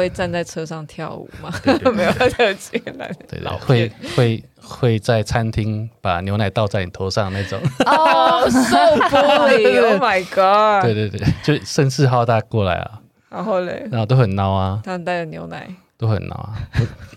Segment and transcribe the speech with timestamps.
[0.00, 1.52] 会站在车上跳舞吗？
[1.62, 7.60] 对对对 没有特技来，对对，会会会在餐厅把牛奶倒在你头上那种。
[7.86, 8.76] 哦、oh,，so
[9.08, 10.82] bully！Oh my god！
[10.84, 13.00] 对对对，就声势浩大过来啊。
[13.28, 14.80] 然后嘞，然后都很孬啊。
[14.84, 16.54] 他们带着牛奶，都很孬啊。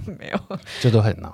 [0.05, 1.31] 没有，就都很孬。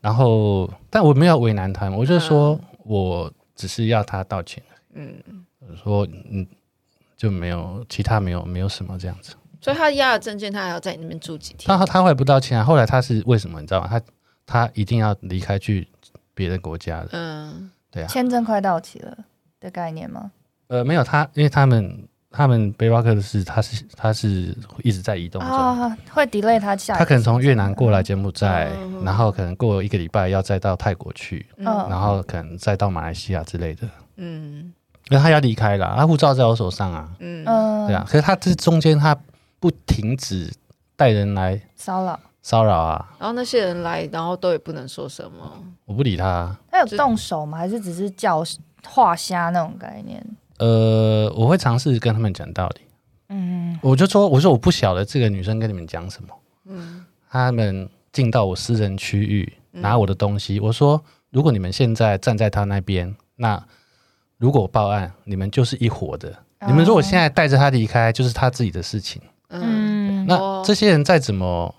[0.00, 4.62] 然后，但我没有为难他们，我就说我只是要他道歉。
[4.94, 5.14] 嗯，
[5.82, 6.46] 说嗯。
[7.16, 9.34] 就没有其他没有没有什么这样子，
[9.66, 11.66] 所以他押了证件，他还要在你那边住几天？
[11.66, 13.88] 他他后来不道歉啊，后来他是为什么你知道吗？
[13.90, 14.00] 他
[14.46, 15.88] 他一定要离开去
[16.34, 19.18] 别的国家的，嗯，对啊，签证快到期了
[19.58, 20.30] 的概念吗？
[20.68, 34.72] 呃，没有他，因为他们他们背包客的是他是他是一直在移动中，啊，会 delay 他下，他可能从越南过来柬埔寨，嗯，然后可能过一个礼拜要再到泰国去，嗯，然后可能再到马来西亚之类的，嗯。
[35.08, 37.44] 因为他要离开了，他护照在我手上啊，嗯，
[37.88, 39.16] 对啊，可是他这中间他
[39.58, 40.52] 不停止
[40.96, 46.56] 带人来骚扰骚扰啊，然后那些人来，然后都也不能说什么，我不理他。
[46.70, 47.58] 他有动手吗？
[47.58, 48.44] 还是只是叫
[48.84, 50.24] 画虾那种概念？
[50.58, 52.80] 呃，我会尝试跟他们讲道理，
[53.28, 56.28] 嗯，我就说，我说我不晓得这个女生跟你们讲什么，
[56.66, 63.62] 嗯，他们进到我私人区域拿我的东西，我说如果你们现在站在他那边，那。
[64.38, 66.28] 如果我报案，你们就是一伙的。
[66.58, 66.70] Oh.
[66.70, 69.22] 你们如果现在带着他离开，就是他自己的事情。
[69.48, 71.74] 嗯，那这些人再怎么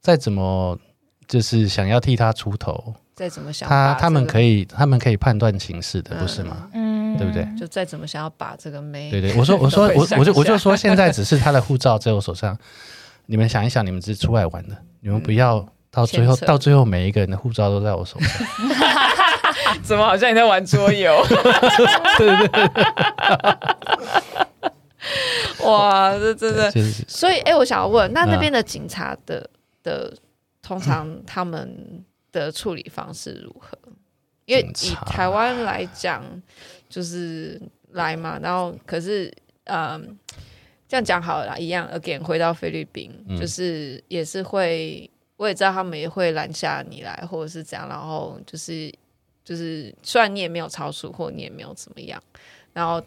[0.00, 0.78] 再怎么，
[1.26, 6.68] 就是想要替他出头，再怎么想他，他们可以他们可以判断情势的，不是吗？
[6.72, 7.46] 嗯，对不对？
[7.58, 12.56] 就再怎么想要把这个妹，对对，我说我说 我我就我就说，现在只是他的护照在我手上。
[13.26, 18.46] 你们想一想，你们是出来玩的，你们不要到最后到最后每一个人的护照都在我手上。
[19.80, 21.24] 怎么好像你在玩桌游？
[22.18, 22.68] 对 对对，
[25.68, 26.70] 哇，这真的，
[27.06, 29.48] 所以哎、欸，我想要问，那那边的警察的
[29.82, 30.12] 的，
[30.60, 33.78] 通常他们的处理方式如何？
[34.44, 36.24] 因为以台湾来讲，
[36.88, 39.32] 就是来嘛，然后可是，
[39.64, 40.18] 嗯，
[40.88, 48.92] 这样讲好了啦，一样，again，回到菲律宾，就是也是会，我也知道他们也会拦下你来，或者是怎样，然后就是。
[49.44, 52.22] 就是虽然你也没有超速，或你也没有怎么样，
[52.72, 53.04] 然后，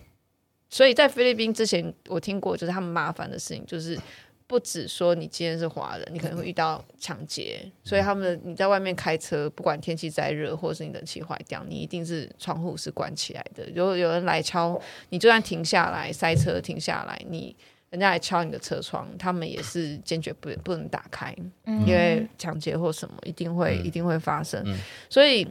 [0.75, 3.97] 所以在菲律宾之前，我听过就是他们麻烦的事情，就是
[4.45, 13.65] 不止说你今天是华人，你可能会遇到抢劫，所以他们你在外面开车，不管天气再热，或者是你冷气坏掉，你一定是窗户是关起来的。
[13.73, 14.77] 如果有人来敲，
[15.11, 17.55] 你就算停下来塞车停下来，你
[17.89, 21.33] 人家来敲你的车窗，他们也是坚决不不能打开，
[21.65, 24.61] 因为抢劫或什么一定会一定会发生，
[25.09, 25.47] 所以。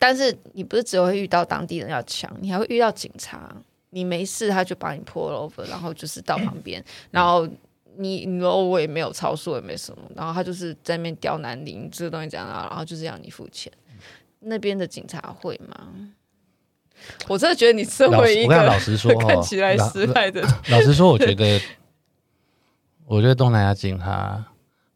[0.00, 3.56] 但是你不是只会遇到当地人要抢，你还会遇到警察。
[3.96, 7.48] 你没事，他就把你 pull over， 然后就是到旁边，然后
[7.96, 13.72] 你你说我也没有超速，也没什么，然后他就是在那边刁难你，这个东西讲啊，然后就是要你付钱。
[14.40, 15.88] 那边的警察会吗？
[17.26, 21.58] 我真的觉得你身为一个老实说 看起来失败的，老实说，我觉得，
[23.08, 24.44] 我觉得东南亚警察。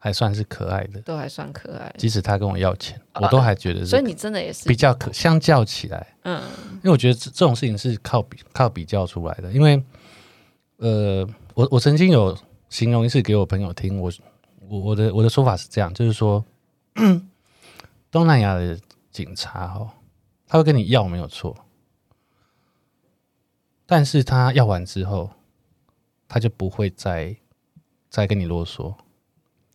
[0.03, 1.95] 还算是可爱的，都还算可爱。
[1.99, 3.85] 即使他跟我要钱，我都还觉得。
[3.85, 6.43] 所以你真的也是比较可相较起来，嗯，
[6.77, 9.53] 因为我觉得这这种事情是靠比靠比较出来的。
[9.53, 9.85] 因为，
[10.79, 12.35] 呃，我我曾经有
[12.71, 14.11] 形容一次给我朋友听，我
[14.69, 16.43] 我我的我的说法是这样，就是说，
[18.11, 18.81] 东南亚的
[19.13, 19.91] 警察哦，
[20.47, 21.55] 他会跟你要没有错，
[23.85, 25.31] 但是他要完之后，
[26.27, 27.37] 他就不会再
[28.09, 28.95] 再跟你啰嗦。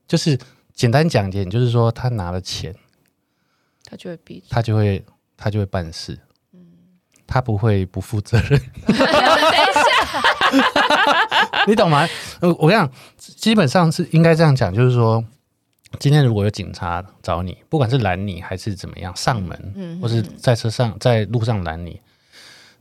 [0.08, 0.38] 就是
[0.74, 2.76] 简单讲一点，就是说他拿了钱，
[3.86, 5.04] 他就会逼，他就会
[5.38, 6.20] 他就会办事，
[6.54, 6.60] 嗯，
[7.26, 8.60] 他不会不负责任。
[8.86, 9.92] 等一下，
[11.68, 12.08] 你懂吗？
[12.42, 15.24] 我跟你讲，基本上是应该这样讲，就是说，
[16.00, 22.00] 今天如果有警察找你，不管是拦你还是怎么样，上门，嗯，或是在车上在路上拦你，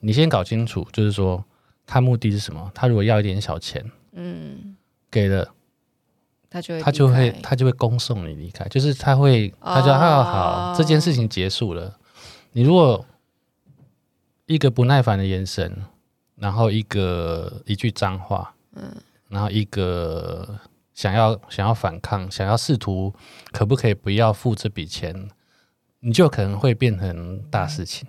[0.00, 1.42] 你先搞清楚，就是说
[1.86, 2.70] 他目的是什么？
[2.74, 4.76] 他如果要一点小钱，嗯，
[5.10, 5.48] 给了。
[6.54, 11.98] 他就会他就会他就会恭送你离开，就是他会他就好好，这件事情结束了。
[12.52, 13.04] 你如果
[14.46, 15.84] 一个不耐烦的眼神，
[16.36, 18.94] 然后一个一句脏话，嗯，
[19.28, 20.60] 然后一个
[20.92, 23.12] 想要想要反抗，想要试图
[23.50, 25.28] 可不可以不要付这笔钱，
[25.98, 28.06] 你就可能会变成大事情。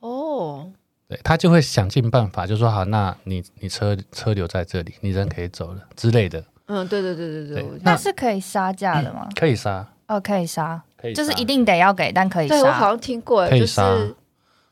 [0.00, 0.70] 哦，
[1.08, 6.44] 对，他就会想尽办法，就说好，那你你车车留在这里，你人可以走了之类的。
[6.70, 9.28] 嗯，对对对对对，那是可以杀价的吗？
[9.34, 12.54] 可以杀哦，可以杀，可以就是一定得要给，但可以杀。
[12.54, 13.80] 对，我好像听过，就是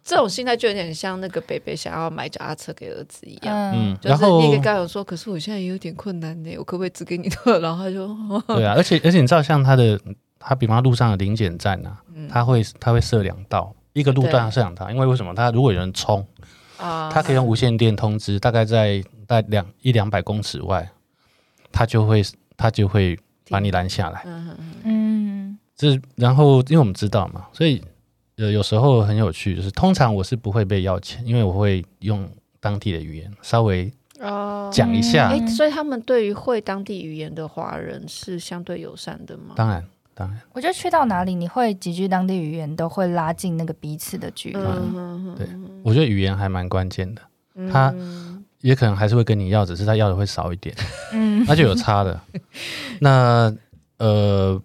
[0.05, 3.55] 这种心态就有点像那个北北想要买脚踏车给儿子一样。
[3.75, 7.61] 嗯，就是你给刚有说，可是我现在也有点困难呢，我可不可以只给你的？
[7.61, 8.09] 然后他就
[8.57, 10.01] 对啊，而且而且你知道，像他的
[10.39, 11.99] 他，比方路上的临检站啊，
[12.31, 15.35] 他会他会设两道，一个路段设两道，因为为什么？
[15.35, 16.27] 他如果有人冲
[16.79, 20.89] 啊，他可以用无线电通知，大概在在两一两百公尺外，
[21.73, 22.23] 他就会
[22.57, 23.19] 他就会
[23.51, 24.23] 把你拦下来。
[24.27, 27.83] 嗯嗯，这然后因为我们知道嘛，所以。
[28.41, 32.25] 呃，有时候很有趣，就是通常我是不会被要钱，因为我会用
[32.61, 35.37] 当地的语言稍微哦讲一下。
[35.49, 39.55] 所以他们对于会当地语言的华人是相对友善的吗？
[39.57, 39.85] 当然，
[40.15, 40.41] 当然。
[40.53, 44.57] 我觉得去到哪里，你会几句当地语言，都会拉近那个彼此的距离。
[44.57, 45.45] 嗯、对，
[45.83, 47.23] 我觉得语言还蛮关键的。
[47.73, 47.93] 他
[48.61, 50.75] 也可能还是会跟你要，只是他要的会少一点，
[51.13, 52.21] 嗯，那就有差的。
[53.01, 53.55] 那
[53.99, 54.61] 呃。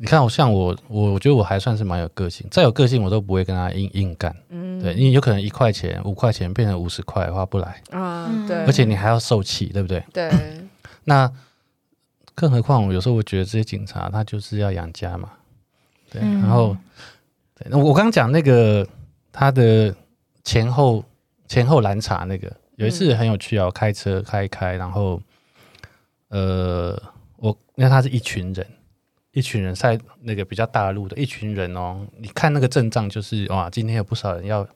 [0.00, 4.32] 你看，我像我，我我觉得我还算是蛮有个性，再有个性我都不会跟他硬硬干。
[4.48, 8.30] 嗯，对，因为有可能一块钱、五块钱变成五十块，划不来啊。
[8.46, 10.00] 对，而且你还要受气，对不对？
[10.12, 10.30] 对。
[11.02, 11.28] 那
[12.32, 15.30] 更何况，我有时候我觉得这些警察他就是要养家嘛。
[16.08, 16.76] 对，然后，
[17.56, 18.86] 对，那我刚刚讲那个
[19.32, 19.92] 他的
[20.44, 21.04] 前后
[21.48, 25.20] 前后拦查那个，有一次很有趣啊，我开车开一开，然后
[26.28, 26.96] 呃，
[27.36, 28.66] 我因为他是一群人。
[29.32, 34.66] 一群人在那个比较大路的一群人哦，你看那个阵仗就是哇，今天有不少人要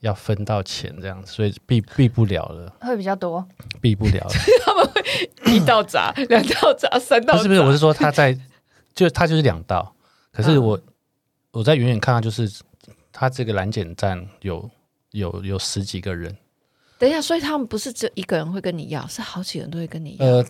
[0.00, 3.46] 要分到钱这样子，所以避避不了了，会比较多，
[3.80, 4.30] 避不了了。
[4.64, 8.38] 他们会一道闸、 两道闸、三道，不是不是，我是说他在
[8.94, 9.94] 就他就是两道，
[10.32, 10.82] 可是我、嗯、
[11.50, 12.50] 我在远远看到就是
[13.12, 14.70] 他这个拦检站有
[15.10, 16.34] 有有十几个人。
[16.98, 20.26] 等一下，所以他们不是只有一个人会跟你要，是好几个人都会跟你要。
[20.26, 20.44] 呃，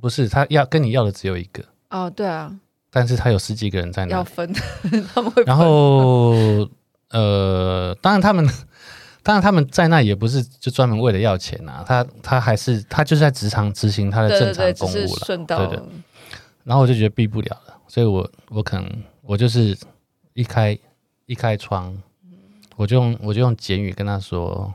[0.00, 1.64] 不是，他要跟你要的只有一个。
[1.90, 2.54] 哦，对啊，
[2.90, 4.52] 但是他有十几个人在那，要分，
[5.14, 5.42] 他们会。
[5.44, 6.66] 然后，
[7.10, 8.46] 呃，当然他们，
[9.22, 15.84] 当然他们在那也不是就专门为了要钱呐、啊，他他还是他就是在职场执行他的正常公务了，顺道对的。
[16.64, 19.76] 然后我就觉得避不了了，所以我我可能我就是
[20.32, 20.78] 一开
[21.26, 21.96] 一开窗，
[22.76, 24.72] 我就用我就用简语跟他说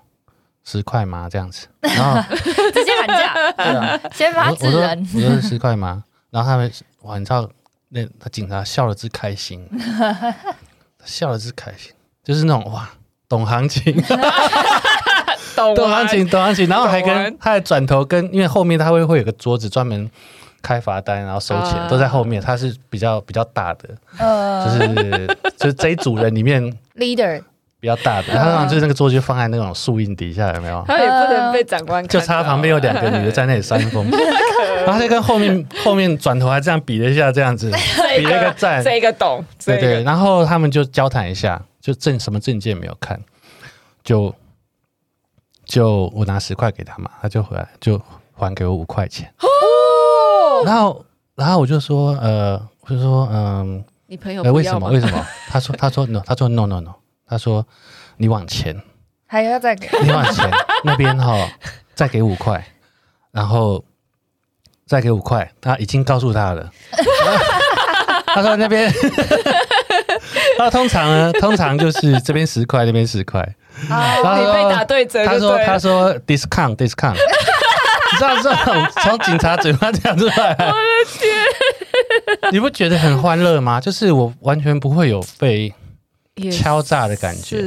[0.69, 1.29] 十块吗？
[1.31, 6.03] 这样子， 然后直接喊价，对啊，先发制人，我说十块吗？
[6.29, 6.69] 然后他们
[7.03, 7.49] 哇，你知道
[7.87, 9.65] 那他警察笑的之开心，
[11.05, 12.89] 笑的之开心，就是那种哇，
[13.29, 13.93] 懂行情，
[15.55, 16.67] 懂行情，懂行情。
[16.67, 20.11] 然后还跟他还转头跟，因为后面他会会有个桌子专门
[20.61, 22.41] 开罚单，然后收钱，呃、都在后面。
[22.41, 26.61] 他是比较比较大的，呃、就是就是这一组人里面
[26.97, 27.41] leader。
[27.79, 30.83] 比较大的， 他就是那个桌就放在那种树荫底下，有没有？
[30.87, 32.07] 他也不能被长官看。
[32.07, 34.09] 就差旁边有两个女的在那里扇风，
[34.85, 37.69] 然后他就跟后面后面转头还这样比了一下，这样子
[38.17, 40.03] 比了一个赞，这个懂，对对。
[40.03, 43.19] 然后他们就交谈一下，就证什么证件没有看，
[44.03, 44.33] 就
[45.65, 48.01] 就我拿十块给他嘛，他就回来就
[48.33, 49.31] 还给我五块钱。
[49.39, 55.23] 哦，然后然后我就说呃，我就说嗯，你朋友为什么为什么？
[55.47, 56.91] 他说他说 no，他说 no no no。
[57.29, 57.65] 他说
[58.17, 58.81] ：“你往前，
[59.27, 60.49] 还要再给你往前
[60.85, 61.47] 那边哈，
[61.93, 62.65] 再给五块，
[63.31, 63.83] 然后
[64.85, 65.51] 再给五块。
[65.59, 66.71] 他已经告诉他了。
[68.33, 68.89] 他说那边，
[70.57, 73.41] 他通常呢，通常就是这边十块，那边十块。
[73.89, 75.25] 啊，你被打对折。
[75.25, 77.13] 他说他说 discount discount。
[77.13, 80.73] 你知道这种从警察嘴巴讲出来，我的
[81.19, 83.81] 天，你不觉得很欢乐吗？
[83.81, 85.73] 就是我完全不会有被。”
[86.51, 87.57] 敲诈的感觉，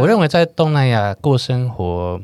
[0.00, 2.20] 我认为在东南亚过生活，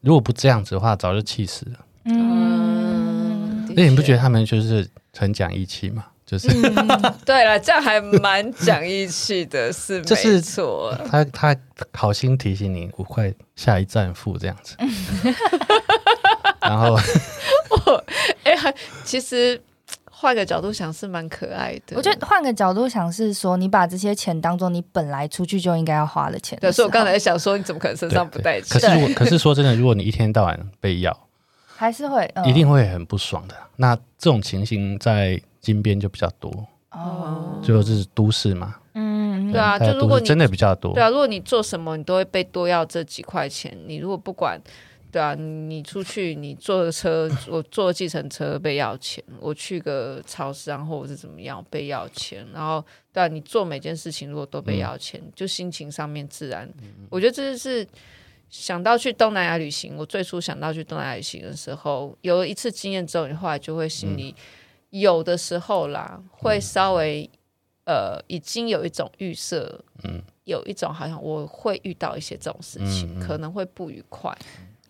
[0.00, 1.78] 如果不这样子的话，早就气死了。
[2.04, 6.04] 嗯，那你不觉得他们就是很讲义气吗？
[6.24, 6.48] 就是，
[7.24, 10.94] 对了，这样还蛮讲义气的，是 没错。
[11.10, 11.56] 他他
[11.92, 14.76] 好心提醒你五块，下一站付这样子。
[16.60, 16.98] 然后，
[17.86, 18.04] 我
[18.44, 19.60] 哎，其实。
[20.20, 21.96] 换个角度想是蛮可爱的。
[21.96, 26.62] 我觉得换个角度想是说，你把这些钱当做你本来出去就应该要花的钱的。
[26.62, 28.68] 对，所以我刚才想说，你怎么可能身上不带钱？
[28.68, 31.16] 可是如果， 可是说真的，如果你一天到晚被要，
[31.68, 33.54] 还是会、嗯、一定会很不爽的。
[33.76, 36.50] 那这种情形在金边就比较多
[36.90, 38.74] 哦，就是都市嘛。
[38.94, 43.72] 嗯，对啊，就如果你真的比较多，对啊，如果你做什么，你都会被多要这几块钱。
[43.86, 44.60] 你如果不管。
[45.10, 52.46] 对啊，你出去，你坐车，我坐计程车被要钱；我去个超市，然后或者是怎么样被要钱。
[52.52, 57.86] 然后，对啊，你做每件事情如果都被要钱，嗯、就心情上面自然，嗯、我觉得这是
[58.50, 59.96] 想到去东南亚旅行。
[59.96, 64.34] 我最初想到去东南亚旅行的时候，有了一次经验之后，你后来就会心里
[64.90, 67.28] 有的时候啦，嗯、会稍微
[67.86, 70.22] 呃，已经有一种预设，嗯。
[70.48, 74.34] 有一种好像我会遇到一些这种事情，可能会不愉快。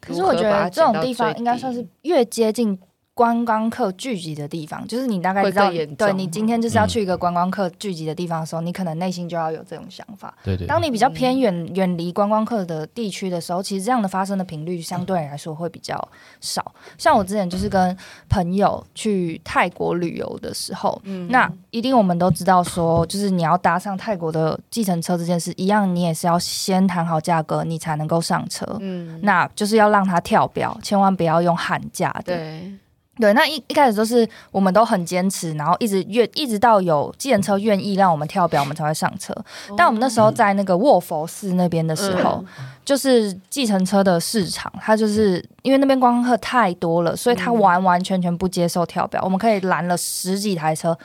[0.01, 2.79] 可是我觉得这种地方应该算是越接近。
[3.19, 10.33] 观光客聚集的地方，就是你大概知道，对你今天就是要去一个观光客聚集的地方的时候，嗯、你可能内心就要有这种想法。
[10.45, 10.69] 对对。
[10.69, 16.01] 当你比较偏远、远离观光客的地区的时候，其实这样的发生的频率相对来说会比较
[16.41, 16.73] 少。
[16.97, 17.97] 像我之前就是跟
[18.29, 28.65] 朋友去泰国旅游的时候，嗯、那一定我们都知道说，就是你要搭上泰国的计程车这件事，一样你也是要先谈好价格，你才能够上车。
[28.79, 29.19] 嗯。
[29.25, 32.37] 那就是要让他跳表，千万不要用喊价的。
[32.37, 32.73] 对。
[33.21, 39.35] 对，那一一开始都是我们都很坚持，然后一直愿一直到有计程车愿意让我们跳表，我们才会上车。
[39.77, 49.21] 但我们那时候在那个卧佛寺那边的时候，嗯、就是计程车的市场，它就是因为那边观光客太多了，所以他完完全全不接受跳表。
[49.25, 50.97] 我们可以拦了十几台车，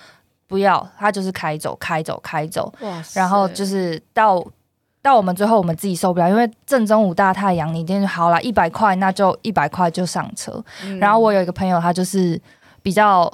[0.47, 2.71] 不要，他就是开走，开走，开走。
[3.13, 4.45] 然后就是到。
[5.03, 10.63] 到我们最后，我们自己受不了，因为正中午大太阳，你一定好了，一百块那就一百块就上车。
[10.83, 12.41] 嗯、然后我有一个朋友，他就是
[12.81, 13.29] 比较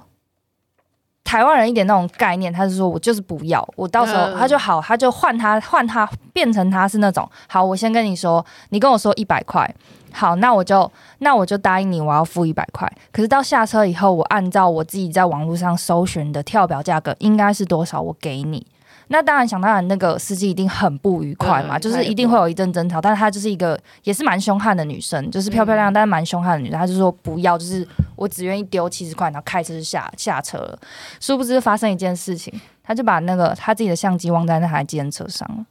[1.23, 9.71] 台湾人一点那种概念，他是说我就是不要，我到时候他就好，他就换他换他变成他是那种好，我先跟你说，你跟我说一百块，
[10.11, 12.91] 好，那我就那我就答应你，我要付一百块。
[13.11, 18.65] 可是到下车以后，我按照我自己在网络上搜寻的跳表价格应该是多少，我给你。
[19.11, 23.01] 那当然，想当然，那个司机一定很不愉快嘛，就是一定会有一阵争吵。
[23.01, 26.77] 但是她就是一个也是蛮凶悍的女生，就是漂漂亮亮，但是蛮凶悍的女生。
[26.79, 27.85] 她就说不要，就是
[28.15, 30.79] 我只愿意丢七十块，然后开车就下下车了。
[31.19, 35.65] 殊不知发生一件事情，她就把那个她自己的相机忘在那台计程车上了。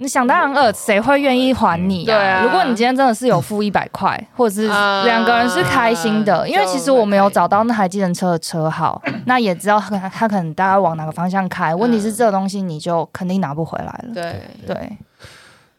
[0.00, 2.06] 你想当然尔，谁会愿意还你啊？
[2.06, 11.74] 对啊，如果你今天真的是有付一百块，或者是两个人是开心的，嗯、因为其实我没有找到那台计程车的车号，嗯、那也知道他他可能大概往哪个方向开。
[11.74, 14.14] 问题是这个东西你就肯定拿不回来了。
[14.14, 14.96] 对对，对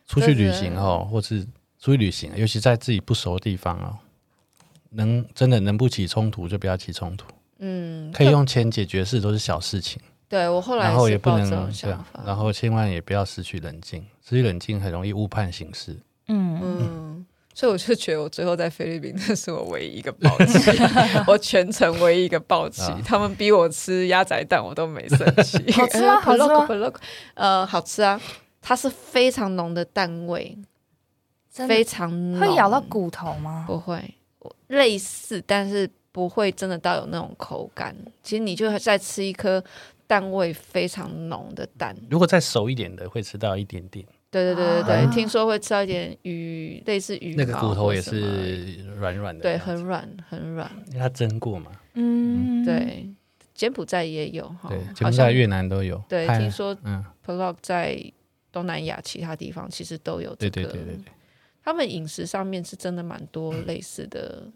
[0.06, 1.42] 出去旅行哦，或是
[1.80, 3.96] 出去旅行，尤其在自己不熟的地方哦，
[4.90, 7.26] 能真的能不起冲突就不要起冲突。
[7.60, 10.02] 嗯，可以用钱解决事都是小事情。
[10.30, 15.98] 对我后来然后也不能这样，然后千万也不要失去冷静，失去冷静很容易误判形势。
[16.28, 20.70] 嗯嗯，所以我就觉得我最后在菲律宾，那是我唯一一个暴气，
[21.26, 22.84] 我全程唯一一个暴气。
[23.04, 25.58] 他们逼我吃鸭仔蛋，我都没生气。
[25.74, 26.22] 好吃吗？
[26.22, 26.44] 好吃
[26.78, 26.94] 吗？
[27.34, 28.22] 呃，好吃啊，
[28.62, 30.56] 它是非常浓的蛋味，
[31.52, 32.40] 非常浓。
[32.40, 33.64] 会咬到骨头吗？
[33.66, 34.14] 不会，
[34.68, 37.96] 类似，但是不会真的到有那种口感。
[38.22, 39.64] 其实你就再吃一颗。
[40.10, 44.04] 蛋味非常浓的蛋，如果再熟一点的，会吃到一点点。
[44.32, 47.36] 对对对对对，啊、听说会吃到一点鱼，类似鱼。
[47.36, 50.68] 那个骨头也是软软的，对，很软很软。
[50.88, 51.72] 因为它蒸过嘛。
[51.94, 53.08] 嗯，对，
[53.54, 56.04] 柬埔寨也有哈，对，柬埔寨、越南都有。
[56.10, 58.04] 对，听说嗯，Pelock 在
[58.52, 60.50] 东南亚其他地方其实都有这个。
[60.50, 61.04] 对对对对对，
[61.64, 64.48] 他们饮食上面是真的蛮多类似的。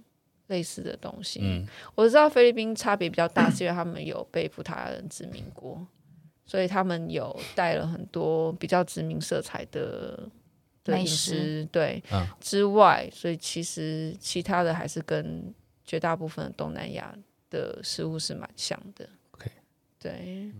[0.53, 5.83] 嗯类似的东西，嗯，我知道菲律宾差别比较大，是因为他们有被葡萄牙人殖民过，
[6.45, 10.29] 所以他们有带了很多比较殖民色彩的
[10.83, 15.51] 的饮食，对，嗯、之外，所以其实其他的还是跟
[15.83, 17.11] 绝大部分的东南亚
[17.49, 19.09] 的食物是蛮像的。
[19.31, 19.49] OK，
[19.97, 20.51] 对，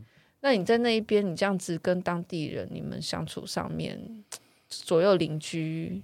[0.42, 4.24] 那你在那一边，你这样子跟当地人，你们相处上面，
[4.68, 6.02] 左右邻居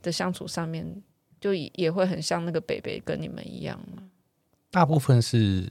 [0.00, 1.02] 的相处上面。
[1.42, 4.04] 就也会很像那个北北跟你们一样吗？
[4.70, 5.70] 大部分是，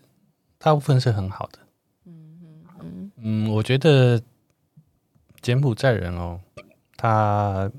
[0.57, 1.59] 大部分是很好的。
[2.05, 4.21] 嗯嗯嗯嗯，我觉得
[5.41, 6.41] 柬埔寨人哦，
[6.97, 7.71] 他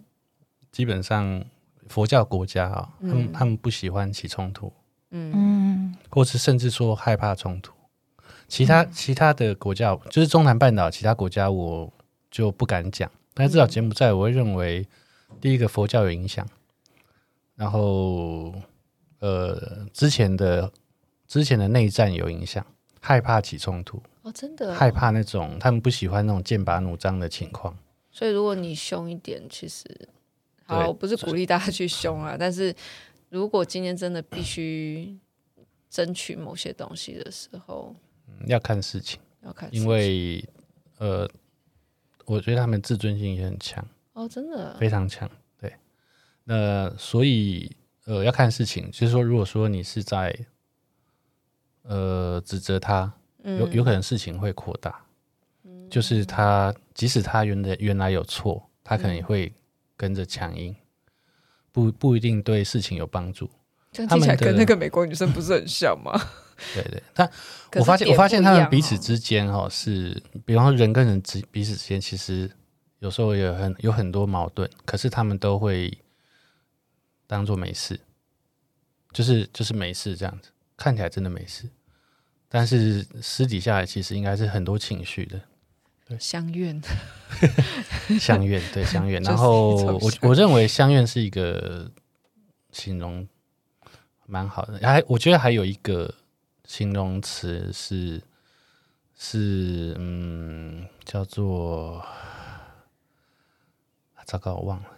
[0.70, 1.44] 基本上
[1.88, 4.72] 佛教国家啊、哦，嗯、他们他们不喜欢起冲突。
[5.11, 7.75] 嗯，或是甚至说害怕冲突。
[8.49, 11.92] 其他、嗯、其他的国家，就是中南半岛其他国家，我
[12.30, 13.11] 就不敢讲。
[13.34, 14.88] 但至少柬埔寨，我会认为
[15.40, 16.49] 第一个佛教有影响。
[17.54, 18.54] 然后，
[19.21, 20.73] 呃，之前的
[21.26, 22.64] 之前的内战有影响，
[23.00, 27.76] 害怕起冲突哦，真的、哦、害怕那种他们不喜欢那种剑拔弩张的情况。
[28.11, 29.87] 所以，如果你凶一点，其实
[30.64, 32.37] 好，我不是鼓励大家去凶啊。
[32.38, 32.75] 但是
[33.28, 35.16] 如果今天真的必须
[35.88, 37.94] 争取某些东西的时候，
[38.28, 40.44] 嗯、要看事情，要看事情，因为
[40.99, 41.28] 呃，
[42.26, 45.30] 我觉得他们自尊心也很强哦，真的非常强。
[46.44, 50.37] 那所以，呃，要看事情，就是说，如果说你是在，
[51.82, 53.12] 呃，指责他，
[53.44, 55.04] 有有可能事情会扩大，
[55.64, 59.52] 嗯、就是他即使他原来原来有错，他可能也会
[59.96, 60.75] 跟着强硬，
[61.70, 63.49] 不不一定对事情有帮助。
[63.92, 66.18] 听起来跟那个美国女生不是很像吗？
[66.75, 67.30] 对对，但
[67.76, 72.50] 我发现我发现他们彼此之间哈是，比方说人跟人之彼此之间，其实
[73.00, 75.92] 有时候也很有很多矛盾，可是他们都会
[77.33, 77.99] 当做没事，
[79.11, 81.67] 就是就是没事这样子，看起来真的没事，
[82.47, 85.41] 但是私底下其实应该是很多情绪的。
[86.05, 86.79] 对，相怨，
[88.21, 89.23] 相怨， 对相怨。
[89.23, 91.91] 然后我我认为相怨是一个
[92.71, 93.27] 形容
[94.27, 96.12] 蛮好的，还我觉得还有一个
[96.67, 98.21] 形容词是
[99.17, 102.05] 是嗯叫做，
[104.27, 104.91] 糟糕，我，忘了，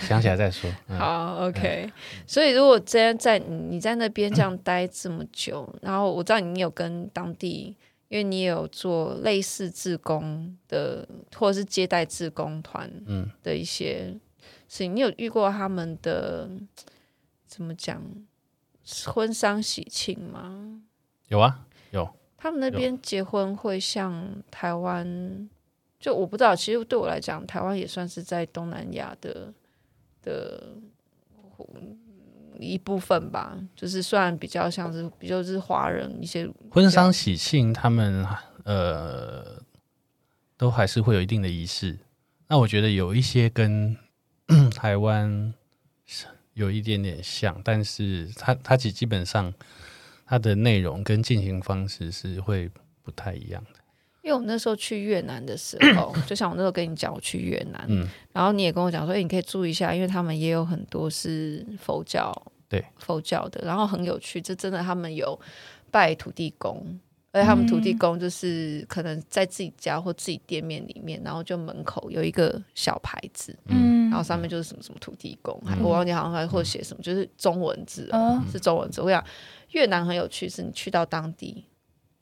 [0.00, 0.70] 想起来再说。
[0.88, 1.92] 嗯、好，OK、嗯。
[2.26, 7.76] 所以如果今天在你在那边这样待这么久，然后我知道你有跟当地。
[8.10, 14.12] 因为你有做类似志工的，或者是接待志工团嗯的一些
[14.66, 16.50] 事情，嗯、你有遇过他们的
[17.46, 18.02] 怎么讲
[19.06, 20.82] 婚丧喜庆吗？
[21.28, 22.12] 有啊，有。
[22.36, 25.48] 他们那边结婚会像台湾，
[26.00, 26.56] 就我不知道。
[26.56, 29.54] 其实对我来讲，台湾也算是在东南亚的
[30.22, 30.76] 的。
[32.58, 38.26] 一部分吧，就是算比较像是，比较是华人一些婚丧喜庆，他们
[38.64, 39.62] 呃
[40.58, 41.98] 都还是会有一定的仪式。
[42.48, 43.96] 那我觉得有一些跟
[44.76, 45.54] 台湾
[46.52, 49.54] 有一点点像，但是它它其基本上
[50.26, 52.70] 它的内容跟进行方式是会
[53.02, 53.79] 不太一样的。
[54.30, 62.32] 因为我那时候去越南的时 候，就像我那时候跟你讲，我去越南，嗯，然后你也跟我讲说，哎，你可以注意一下，因为他们也有很多是佛教，
[62.68, 65.36] 对，佛教的，然后很有趣，这真的他们有
[65.90, 66.96] 拜土地公，
[67.32, 79.00] 而且他们土地公就是可能在自己家或自己店面里面，然后就门口有一个小牌子，嗯，然后上面就是什么什么土地公，嗯、我忘记好像还或写什么，就是中文字，哦、是中文字。
[79.00, 79.24] 我想
[79.70, 81.64] 越南很有趣，是你去到当地，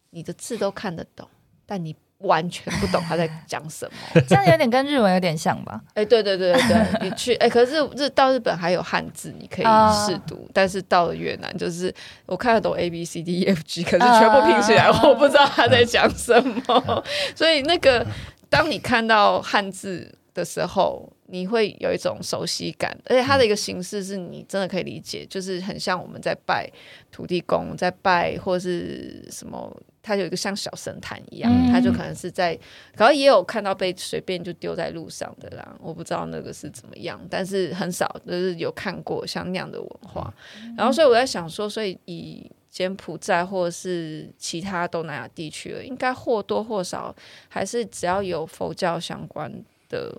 [0.08, 1.28] 你的字都看得懂。
[1.70, 5.80] 但你完全不懂他在讲什么， 这样有点跟日文有点像吧？
[5.90, 11.94] 哎、欸，对对对对，你去哎、欸，可是日到日本还有汉字，你可以试读，呃、但是到了越南，就是
[12.26, 16.62] 我看得懂 A B C D E F G，可是全部拼起来，我不知道他在讲什么。
[16.88, 17.04] 呃、
[17.36, 18.04] 所以那个，
[18.48, 26.70] 当你看到汉字的时候，你会有一种熟悉感，而且它的一个形式是你真的可以理解，就是很像我们在拜
[27.12, 29.74] 土地公，在拜或是什么。
[30.00, 32.58] 它有一个像小神坛一样，它就可能是在，
[32.96, 35.76] 可能也有看到被随便就丢在路上的啦。
[35.82, 40.32] 我不知道那个是怎么样，但是很少，就是有看过像那样的文化。
[40.78, 47.14] 然后，所以我在想说，所以以柬埔寨或者是其他东南亚地区，应该或多或少
[47.50, 49.52] 还是只要有佛教相关
[49.90, 50.16] 的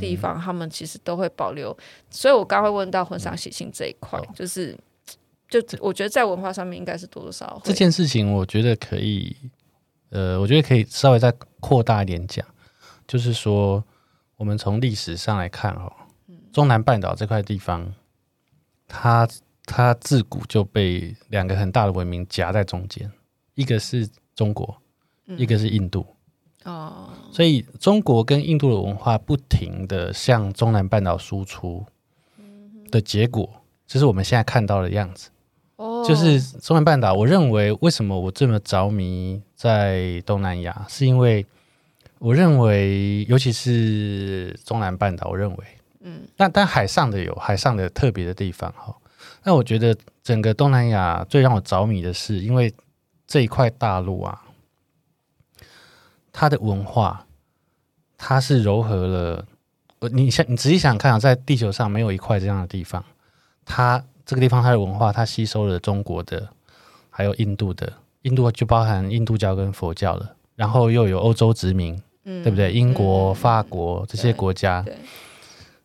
[0.00, 1.76] 地方，他们其实都会保留。
[2.10, 4.76] 所以我刚会问到婚丧喜庆这一块，就是。
[5.52, 9.36] 就我觉得在文化上面应该是多多少少这件事情，我觉得可以，
[10.08, 12.42] 呃，我觉得可以稍微再扩大一点讲，
[13.06, 13.84] 就是说，
[14.38, 15.92] 我们从历史上来看哦，
[16.54, 17.92] 中南半岛这块地方，
[18.88, 19.28] 它
[19.66, 23.12] 它自古就被两个很大的文明夹在中间，
[23.54, 24.74] 一个是中国，
[25.36, 26.06] 一个是印度，
[26.64, 31.84] 哦，所以中国跟印度的文化不停的向中南半岛输出
[32.90, 33.48] 的结果，
[33.86, 35.28] 就是我们现在看到的样子。
[35.76, 41.44] 哦就是中南半岛，我认为为什么我这么着迷在东南亚，是因为
[42.18, 45.64] 我认为，尤其是中南半岛，我认为，
[46.00, 48.94] 嗯，但但海上的有海上的特别的地方哈。
[49.42, 52.72] 那我觉得整个东南亚最让我着迷的是，因为
[53.26, 54.40] 这一块大陆啊，
[56.32, 57.26] 它的文化，
[58.16, 59.46] 它是糅合了，
[60.10, 63.04] 你想你仔细想想看啊，在地球上没有一块这样的地方，
[63.64, 64.02] 它。
[64.24, 66.48] 这个地方它的文化，它吸收了中国的，
[67.10, 67.92] 还有印度的，
[68.22, 72.70] 印度就包含印度教跟佛教了，然后又有欧洲殖民，嗯、对不对？
[72.72, 74.82] 英国、嗯、法国这些国家，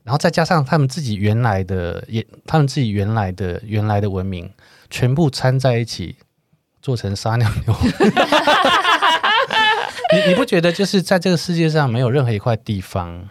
[0.04, 4.50] 然后再加上他们自己原来的，也他们自己原来的原来的文明，
[4.92, 6.16] 全部掺在一起，
[6.80, 7.76] 做成撒尿牛。
[10.14, 13.28] 你你不觉得就是在这个世界上没有任何一块地方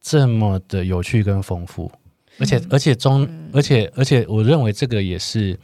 [0.00, 1.90] 这么的有趣跟丰富？
[2.38, 5.58] 而且而且中，而且而且，我认为这个也是，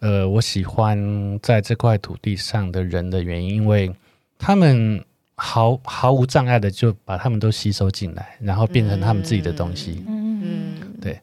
[0.00, 3.90] 呃，我喜欢在这块土地上的人的原因，因为
[4.38, 5.02] 他们
[5.36, 10.04] 毫毫无障碍的就把他们都吸收进来，然后变成他们自己的东西。
[10.06, 11.18] 嗯嗯，对。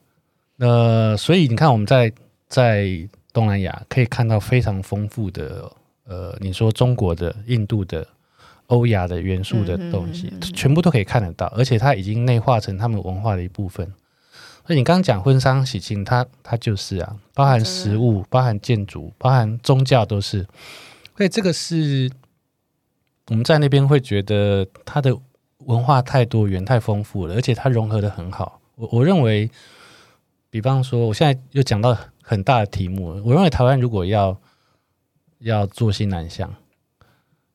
[0.58, 2.12] 呃，所以你看，我们在
[2.48, 2.88] 在
[3.32, 5.72] 东南亚可以看到非常丰富的，
[6.06, 8.06] 呃，你说中国的、印度的、
[8.70, 13.86] 欧亚的元素的东西，全部都可以看得到，而且它已经内化成他们文化的一部分。
[14.66, 20.46] 所以你刚刚讲婚丧喜庆，它它就是啊，包含食物、包含建筑、包含宗教都是。
[21.18, 22.10] 所以这个是
[23.28, 25.18] 我们在那边会觉得它的
[25.66, 28.62] 文化太多元、太丰富了，而且它融合的很好。
[28.76, 29.50] 我我认为，
[30.52, 34.40] 比方说，我现在又讲到很大的题目，我认为台湾如果要
[35.40, 36.54] 要做新南向，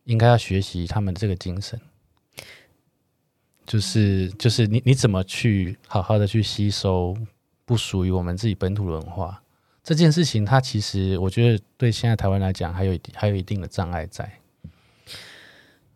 [0.05, 1.81] 应该要学习他们这个精神，
[3.67, 7.17] 就是就是你你怎么去好好的去吸收
[7.65, 9.43] 不属于我们自己本土文化
[9.83, 14.41] 这件事情，它其实我觉得对现在台湾来讲，还有还有一定的障碍在。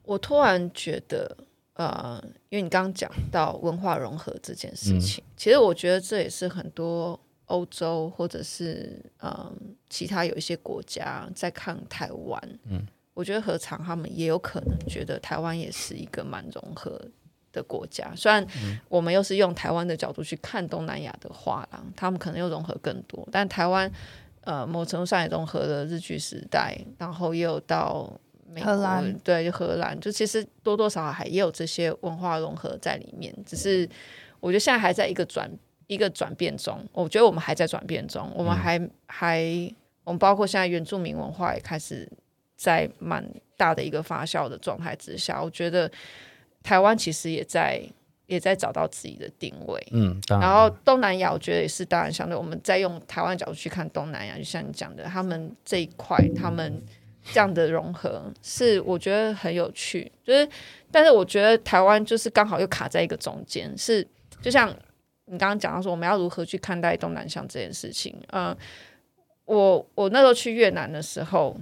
[0.02, 1.36] 我突然觉得。
[1.78, 9.56] 呃，因为你刚刚讲到文化融合这件事情，嗯、其实我觉得这也是很多欧洲或者是嗯
[9.88, 12.58] 其他有一些国家在看台湾。
[12.64, 12.84] 嗯，
[13.18, 17.00] 我觉得何尝他们也有可能觉得台湾也是一个蛮融合
[17.50, 18.12] 的国家。
[18.14, 18.46] 虽然
[18.88, 23.90] 我们又是用台湾的角度去看东南亚的画廊，他们可能又融合更多，但台湾
[24.42, 28.08] 呃某程度上也融合了日剧时代，然后也有到。
[28.64, 33.86] 荷兰对，就荷兰，就其实多多少少还也有这些文化融合在里面，只是
[34.40, 35.50] 我觉得现在还在一个转
[35.86, 36.82] 一个转变中。
[36.92, 42.10] 我觉得我们还在转变中，我们还、嗯、还我们包括现在原住民文化也开始
[42.58, 45.42] 在蛮大的一个发酵的状态之下。
[45.42, 45.90] 我觉得
[46.62, 47.82] 台湾其实也在
[48.26, 49.82] 也在找到自己的定位。
[49.92, 56.82] 嗯，然后东南亚我觉得也是，当然相对我们在用台湾角度去看东南亚，就像你讲的，他们这一块他们。
[57.30, 60.48] 这样的融合是我觉得很有趣，就是，
[60.90, 64.06] 但是我觉得台湾就是刚好又卡在一个中间，是
[64.40, 64.70] 就像
[65.26, 68.16] 你刚刚讲到说，我们要如何去看待东南向这件事情。
[68.28, 68.56] 嗯，
[69.44, 71.54] 我我那时候去越南的时候，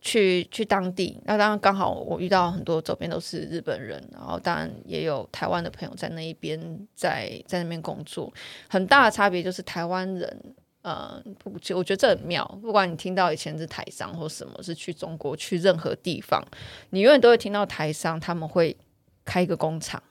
[0.00, 6.58] 去去当地，那当然刚好我遇到很多周边都是日本人，然后当然也有台湾的朋友在那一边
[6.94, 8.32] 在在那边工作，
[8.68, 10.54] 很大的差别就是台湾人。
[10.80, 12.42] 呃，不，我觉得这很妙。
[12.62, 16.42] 不管你听到以前是台商或什么，是去中国去任何地方，
[16.90, 18.74] 你永远都会听到台商他们会
[19.24, 20.02] 开一个工厂，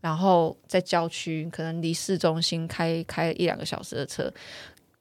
[0.00, 4.32] 然后在郊区，可能离市中心开开一两个小时的车，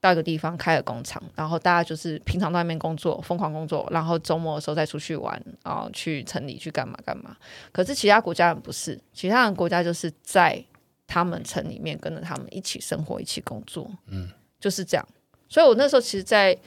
[0.05, 7.35] 到一个地方开了工厂，然后大家就是平常在外面工作，疯狂工作，然后周末的时候再出去玩，然后去城里去干嘛干嘛。
[7.71, 10.63] 可是其他国家人不是，其他人国家就是在
[11.07, 13.89] 他们城里面跟着他们一起生活，一起工作。
[14.07, 14.29] 嗯。
[14.57, 15.07] 就是这样，
[15.47, 16.61] 所以我那时候其实在，在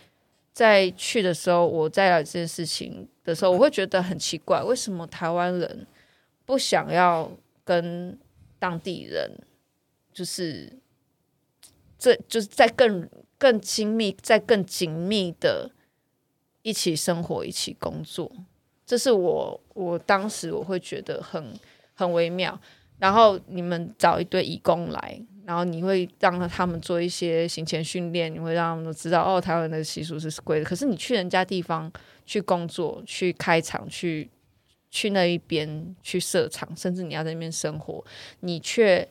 [0.53, 5.87] 在去的时候，我在聊这件事情的时候，我会觉得很奇怪，为什么台湾人
[6.45, 7.29] 不想要
[7.65, 8.17] 跟
[8.61, 9.29] 当地人，
[10.13, 10.73] 就是
[11.99, 15.71] 这就是在更更亲密、在更紧密的
[16.63, 18.31] 一起生活、一起工作，
[18.85, 21.55] 这是我我当时我会觉得很
[21.95, 22.61] 很微妙。
[22.99, 25.23] 然后你们找一堆义工来。
[25.47, 30.65] 然后你会让他们做一些行前训练，你会让他们知道哦，台湾的习俗是贵的。
[30.67, 31.91] 可是你去人家地方
[32.27, 34.29] 去工作、去开厂、去
[34.91, 38.05] 去那一边去设厂，甚至你要在那边生活，
[38.41, 39.09] 你却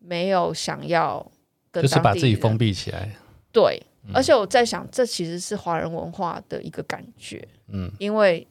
[0.00, 1.24] 没有想要
[1.70, 3.14] 跟就是把自己封闭起来。
[3.52, 7.46] 对，嗯、而且我在想，这其实是华人文化的一个感觉。
[7.68, 8.46] 嗯，因为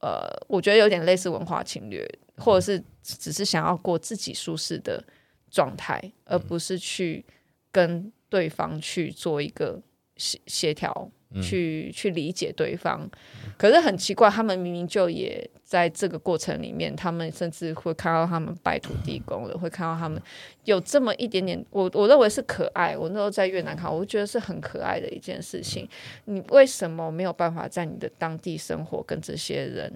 [0.00, 5.04] 呃，我觉得有点类似文化侵略，或者是只是想要过自己舒适的。
[5.50, 7.24] 状态，而不是去
[7.70, 9.80] 跟对方去做一个
[10.16, 11.08] 协协调，
[11.42, 13.08] 去去理解对方。
[13.56, 20.20] 可是很奇怪，他们明明就也在这个过程里面，他们甚至会看到他们拜土地公的，会看到他们
[20.64, 22.96] 有这么一点点，我我认为是可爱。
[22.96, 25.88] 我那时候在越南看，我觉得是很可爱的一件事情。
[26.24, 29.92] 你为什么没有办法在你的当地生活，跟这些人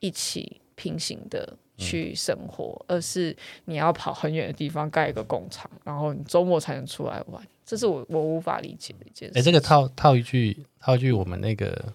[0.00, 1.56] 一起平行的？
[1.78, 9.38] 去生活，而是你要跑很远的地方盖一个工厂，然后你周末才能出来玩，这是我我无法理解的一件事。
[9.38, 11.94] 哎，这个套套一句，套一句我们那个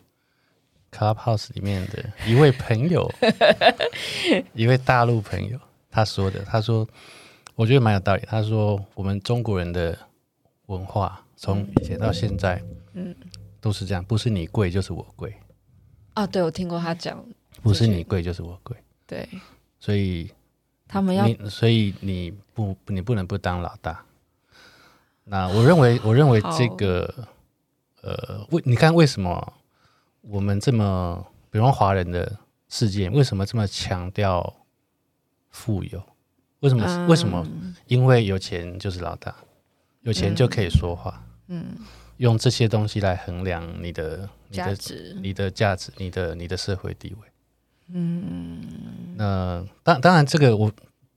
[0.91, 3.11] Clubhouse 里面的一位朋友，
[4.55, 5.59] 一位大陆朋友
[5.91, 6.87] 他说的，他说
[7.55, 8.23] 我觉得蛮有道理。
[8.25, 9.97] 他说我们中国人的
[10.67, 12.61] 文化从以前到现在，
[12.93, 13.13] 嗯，
[13.59, 15.33] 都是这样，不是你贵就是我贵。
[16.13, 17.25] 啊，对，我听过他讲，
[17.61, 19.27] 不是你贵就是我贵，对。
[19.83, 20.31] 所以
[20.87, 24.05] 他们要，所以你不，你不能不当老大。
[25.25, 27.13] 那我认为，我认为这个，
[28.01, 29.53] 呃，为你看为什么
[30.21, 34.55] 我们这么，比方华人的世界，为什么这么强调
[35.49, 36.01] 富有？
[36.61, 36.85] 为什么？
[36.87, 37.45] 嗯、为什么？
[37.87, 39.35] 因为有钱就是老大，
[40.03, 41.21] 有钱就可以说话。
[41.47, 41.85] 嗯，嗯
[42.17, 47.27] 用这些东西来衡量你的价值、你的价值、你的你的社会地位。
[47.89, 48.63] 嗯，
[49.15, 50.71] 那当当然，这个我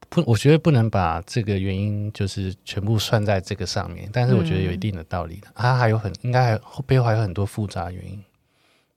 [0.09, 5.49] 不，我觉得不能把这个原因就是全部算在这个上面，但是我觉得有一定的道理的。
[5.55, 8.23] 它、嗯啊、还有很应该还背后还有很多复杂原因，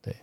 [0.02, 0.16] 对，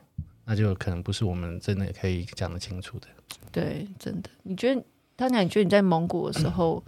[0.44, 3.06] 那就可能不是我们真的可以讲得清楚的。
[3.52, 4.82] 对，真的，你觉得，
[5.14, 6.82] 当年你觉得你在蒙古的时候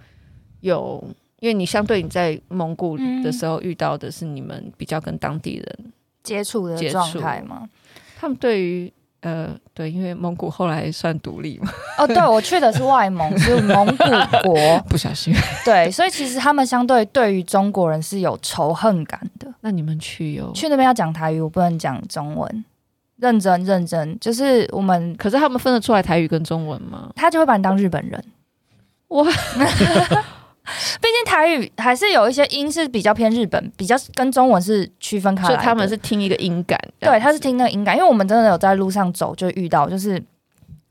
[0.61, 1.03] 有，
[1.40, 5.92] 因为你相对你在蒙古的时候遇到的是你们比较跟当地人
[6.23, 7.71] 接触的状态吗？
[8.18, 8.92] 他们对于。
[9.29, 11.71] 呃，对，因为蒙古后来算独立嘛。
[11.99, 14.05] 哦，对，我去的是外蒙，是蒙古
[14.43, 14.57] 国，
[14.88, 15.35] 不小心。
[15.64, 19.53] 对，所以其实他们相对对于中国人是有仇恨感的。
[19.61, 22.64] 那你们去有去那边要讲台语，我不能讲中文。
[23.17, 27.11] 认真认真，就是我们，可是他们分得出来台语跟中文吗？
[27.14, 28.25] 他就会把你当日本人。
[29.09, 29.27] 哇。
[31.01, 35.55] 毕竟台语还是有一些音是比较偏日本，比较跟中文是区分开来的。
[35.55, 37.97] 所以他们是听一个音感，对，他是听那个音感。
[37.97, 40.23] 因为我们真的有在路上走，就遇到，就是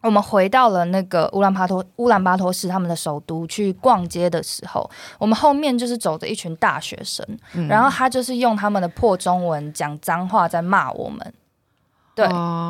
[0.02, 11.34] 我们回到了那个乌兰巴托乌兰巴托市他们的首都去逛街的时候，我们后面就是走着一群大学生，嗯、然后他就是用他们的破中文讲脏话在骂我们。
[12.18, 12.26] 对，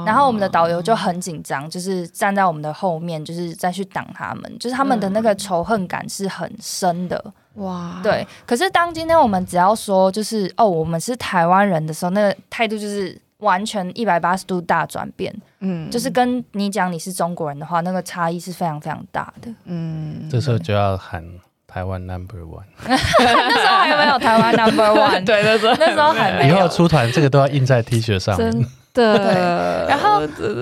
[0.06, 7.34] 然后我们的导游就很紧张，就是站在我们的后面，就是再去挡他们，就是他们的那个仇恨感是很深的。
[7.54, 8.28] 哇，对。
[8.46, 15.34] 可是当今天我们只要说就是哦，我们是台湾人的时候，那个态度就是完全一百八十度大转变。
[15.62, 19.50] 嗯，就是跟你讲你是中国人的话，那个差异是非常非常大的。
[19.64, 21.24] 嗯，这时候就要喊
[21.66, 22.66] 台湾 Number One。
[22.86, 25.24] 那时候还有没有台湾 Number One？
[25.26, 26.58] 对，那时候那时候还没有。
[26.58, 28.66] 以后出团这个都要印在 T 恤上面。
[29.06, 30.22] 对，然后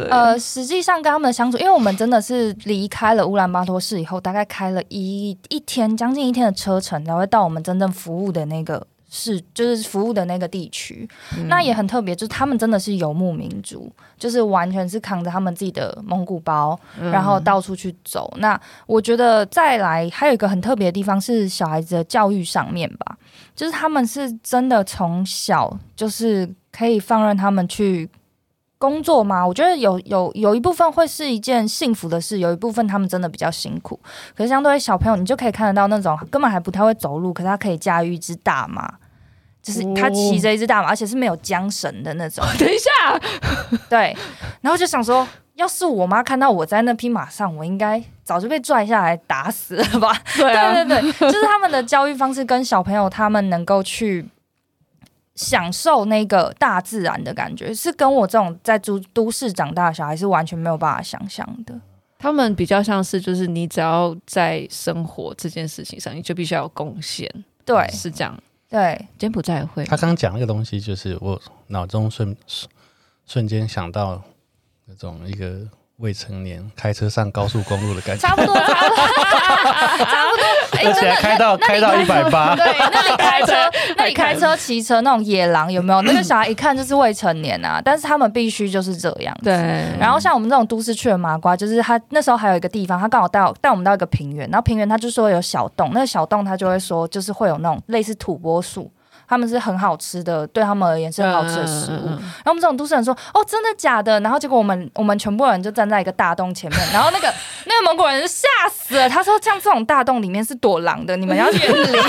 [0.10, 11.08] 呃，实际上跟他们的相处，因为我们真的是离开了乌兰巴托市以后，大概开了一一天，将近一天的车程，才会到我们真正服务的那个市，就是服务的那个地区。
[11.38, 18.30] 嗯、那也很特别，就是他们真的是游牧民族，就是完全是扛着他们自己的蒙古包，然后到处去走。
[18.36, 23.18] 嗯、那我觉得再来还有一个很特别的地方是小孩子的教育上面吧，
[23.56, 28.10] 就是他们是真的从小就是可以放任他们去。
[28.86, 29.46] 工作吗？
[29.46, 34.00] 我觉得有有有一部分会是一件幸福的事，有一部分他们真的比较辛苦。
[34.38, 38.88] 可是相对于小朋友，你就可以看得到那种根本还不太会走路，可是他可以驾驭一只大马，
[39.64, 42.46] 就是他骑着一只大马，而且是没有缰绳的那种。
[42.60, 43.20] 等一下，
[43.90, 44.16] 对，
[44.62, 50.16] 然后就想说，要是我妈看到我在那匹马上，我应该早就被拽下来打死了吧？
[50.38, 54.28] 对啊，对对对，就是他们的教育方式跟小朋友他们能够去。
[55.36, 61.80] 享受那个大自然的感觉，是跟我这种在都都市长大的小孩是完全没有办法想象的。
[62.18, 67.30] 他们比较像是，就是你只要在生活这件事情上，你就必须要有贡献。
[67.64, 68.38] 对，是这样。
[68.70, 69.84] 对，柬埔寨会。
[69.86, 72.36] 他刚刚讲那个东西，就是我脑中瞬
[73.26, 74.22] 瞬间想到
[74.86, 75.68] 那种一个。
[75.98, 78.98] 未成年开车上高速公路的感觉，差不多，差不多，
[80.06, 80.46] 差不多。
[80.78, 83.54] 而且开到开到一百八， 对，那你开车，
[83.96, 86.02] 那你开车骑车那种野狼有没有？
[86.04, 89.34] 那个小孩一看就是未成年啊，但是他们必须就是这样。
[89.42, 89.54] 对。
[89.98, 98.92] 然后像我们这种都市去的麻瓜，就是他那时候还有一个地方，他刚好带带我们到一个平原，然后平原他就说有小洞，那个小洞他就会说就是会有那种类似土拨鼠。
[99.28, 102.08] 他们是很好吃的，对他们而言是很好吃的食物。
[102.08, 107.34] 嗯、然后我们这种都市人说：“哦，真的假的？”然后结果我们我们全部人就站在一个大洞前面， 然后那个
[107.66, 109.10] 那个蒙古人就吓死了。
[109.10, 112.00] 他说：“像这种大洞里面是躲狼的，你们要远离。”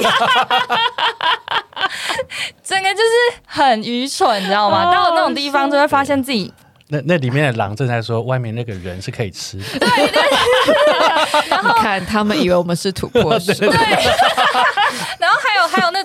[2.63, 4.93] 整个就是很愚蠢，你知道吗？
[4.93, 6.53] 到了那种地方就会发现自己。
[6.89, 9.65] 那那里面的狼正在说，外面那个人是可以吃的。
[9.79, 10.23] 对 对对。
[11.49, 13.53] 然后看他们以为我们是土拨鼠。
[13.53, 13.69] 对。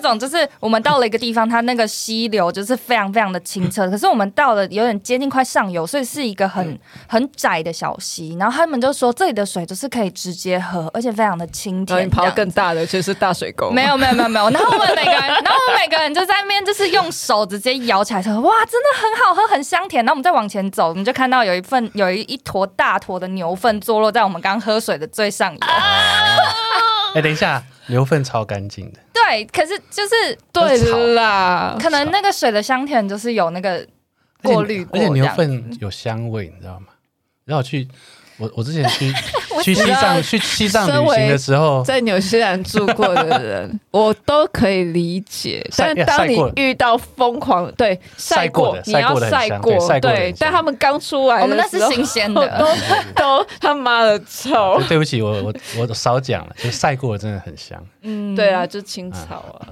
[0.08, 3.88] 种，就是我们到了一个地方，它那个溪流就是非常非常的清澈。
[3.88, 8.36] 可是我们到了有点接近快上游，所以是一个很很窄的小溪。
[8.40, 11.96] 然后他们就说这里的水就是可以直接喝，而且非常的清甜。
[11.96, 13.70] 然后你跑到更大的就是大水沟。
[13.70, 14.50] 没有没有没有没有。
[14.50, 20.02] 然后我们每个人，然后我们每个人就在那边就是用手直接摇起来说，哇，真的很好喝，很香甜。
[20.02, 20.62] 然后我们再往前。
[20.72, 25.58] 走，我们就看到有一份有一一坨大坨的牛粪坐落在我们刚喝水的最上游。
[27.14, 28.98] 哎，等一下， 牛粪超干净的。
[29.12, 30.76] 对，可是就是对
[31.14, 33.86] 啦，可能那个水的香甜就是有那个
[34.42, 36.86] 过滤过，而且牛粪有香味，你知道吗？
[37.44, 37.88] 然后去。
[38.42, 39.12] 我我之前去
[39.62, 45.64] 去西藏去西藏旅行的时候，在纽西兰住过的人， 我都可以理解。
[45.76, 52.66] 但当你遇到疯狂对晒过，你要晒过，对，但他们刚出来，我们那是新鲜的， 都
[53.40, 54.80] 都他妈的臭。
[54.88, 57.80] 对不起，我我我少讲了，就晒过的真的很香。
[58.02, 59.70] 嗯，对啊，就青草啊。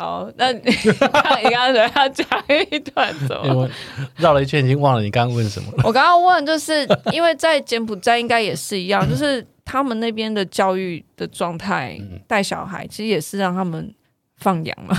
[0.00, 2.26] 好，那你你刚刚要讲
[2.72, 3.54] 一段怎么？
[3.54, 3.70] 我
[4.16, 5.82] 绕了一圈，已经忘了你刚刚问什么了。
[5.84, 13.94] 我刚刚问，就是因为在柬埔寨应该也是一样， 就是他们那边的教育的状态，带小孩其实也是让他们
[14.38, 14.96] 放养嘛，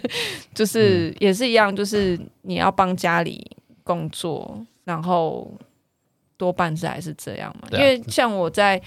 [0.54, 5.52] 就是也是一样，就是你要帮家里工作，然后
[6.38, 7.68] 多半是还是这样嘛。
[7.72, 8.80] 因为像我在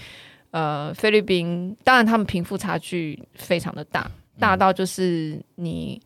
[0.50, 6.00] 呃菲律宾，当然他们贫富差距非常的大，大到就是你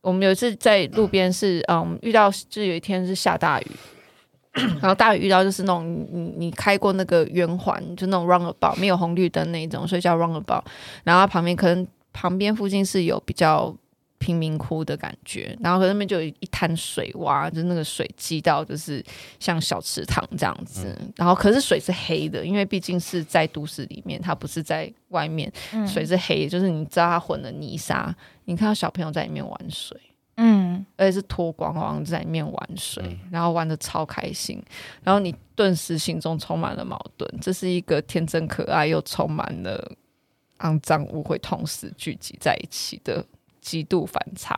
[0.00, 3.66] 我们有一次在路边是嗯遇到，就是有一天是下大雨。
[4.80, 10.62] 然后大雨遇到就是那种你你开过那个圆环，就那种 roundabout 没有红绿灯那一种，所以叫 roundabout。
[11.04, 13.76] 然后旁边可能旁边附近是有比较
[14.18, 19.04] 贫民窟的感觉，然后可那边就有一滩水洼，就那个水积到就是
[19.38, 20.96] 像小池塘这样子。
[21.16, 25.52] 然后可是水是黑的，因为毕竟是在都市里面，它不是在外面，
[25.86, 29.98] 水是黑，就是你知道它混了泥沙，你看到小朋友在里面玩水。
[30.38, 34.62] 嗯，而且是脱光光在里面玩水，嗯、然后玩的超开心，
[35.02, 37.40] 然后你顿时心中充满了矛盾。
[37.40, 39.96] 这是一个天真可爱又充满了
[40.58, 43.24] 肮脏污秽同时聚集在一起的
[43.66, 44.56] 极度反差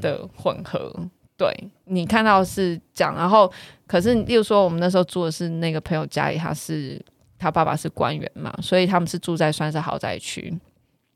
[0.00, 0.92] 的混合。
[1.36, 1.48] 对，
[1.84, 3.50] 你看到是这样，然后
[3.86, 7.00] 可是例如说我们那时候住的是那个朋友家里，他是
[7.38, 10.52] 他爸爸是官员嘛，所以他们是住在算是豪宅区。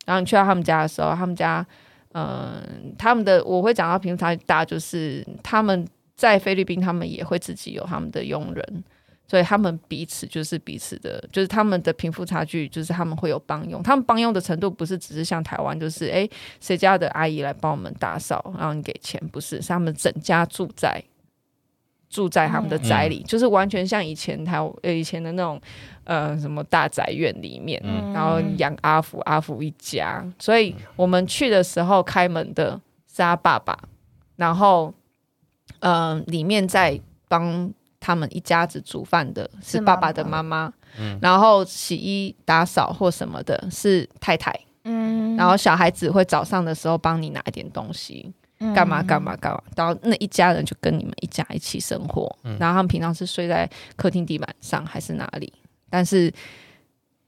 [0.06, 1.66] 然后你去到他们家的时候，他们家。
[2.12, 8.84] 嗯，他们的我会讲到贫富差距大，就是他们在菲律宾，他们也会自己有他们的佣人，
[9.28, 16.28] 所以他们彼此就是彼此的，就是他们的贫富差距，就是他们会有帮佣，他们帮佣的程度不是只是像台湾，就是哎
[16.60, 21.02] 谁家的阿姨来帮我们打扫，然后你给钱，不是，是他们整家住在。
[22.10, 25.60] 住在他们的宅里，嗯、就是完全像以前台呃以前的那种
[26.04, 33.78] 呃什么大宅院里面，嗯、然后养阿福阿福一家，所以我们去的时候开门的是他爸爸，
[34.36, 34.90] 然后
[35.80, 44.52] 嗯、呃、里面在帮他们一家子煮饭的是爸爸的妈妈，嗯、然后洗衣打扫或什么的是太太，
[44.84, 48.32] 嗯，然后小孩子会早上的时候帮你拿一点东西。
[48.74, 55.52] 干嘛干嘛干嘛，然后那一家人就跟你们一家一起生活，嗯、然后他们平常是睡在客厅地板上还是哪里？
[55.88, 56.28] 但是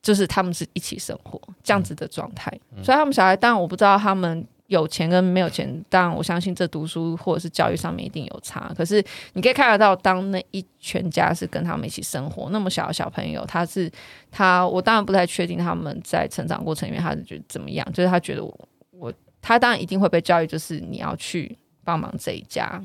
[0.02, 8.72] 就是他们是一起生活这样子的状态，嗯、所以他们小孩当然我不知道他们有钱跟没有钱，当然我相信这读书或者是教育上面一定有差。
[8.76, 13.90] 可是你可以看得到，当那一全家是跟他们一起生活，那么小的小朋友，他是
[14.30, 19.12] 他，我当然不太确定他们在成长过程里面他是觉得怎么样，就是他觉得我我。
[19.42, 22.78] 他当然一定会被教育，就是你要去帮忙这一家，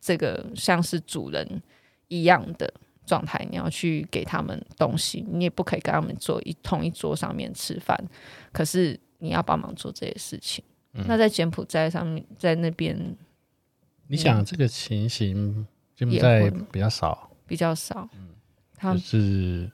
[0.00, 1.62] 这个像是主人
[2.08, 2.68] 一样的
[3.06, 7.96] 状态，你要去给他们东西，你也不可以跟他们坐一同一桌上面吃饭，
[8.52, 10.64] 可是你要帮忙做这些事情。
[10.92, 13.16] 嗯、那在柬埔寨上面，在那边，
[14.08, 18.28] 你想这个情形柬埔寨比较少，比较少，嗯，
[18.76, 19.70] 他是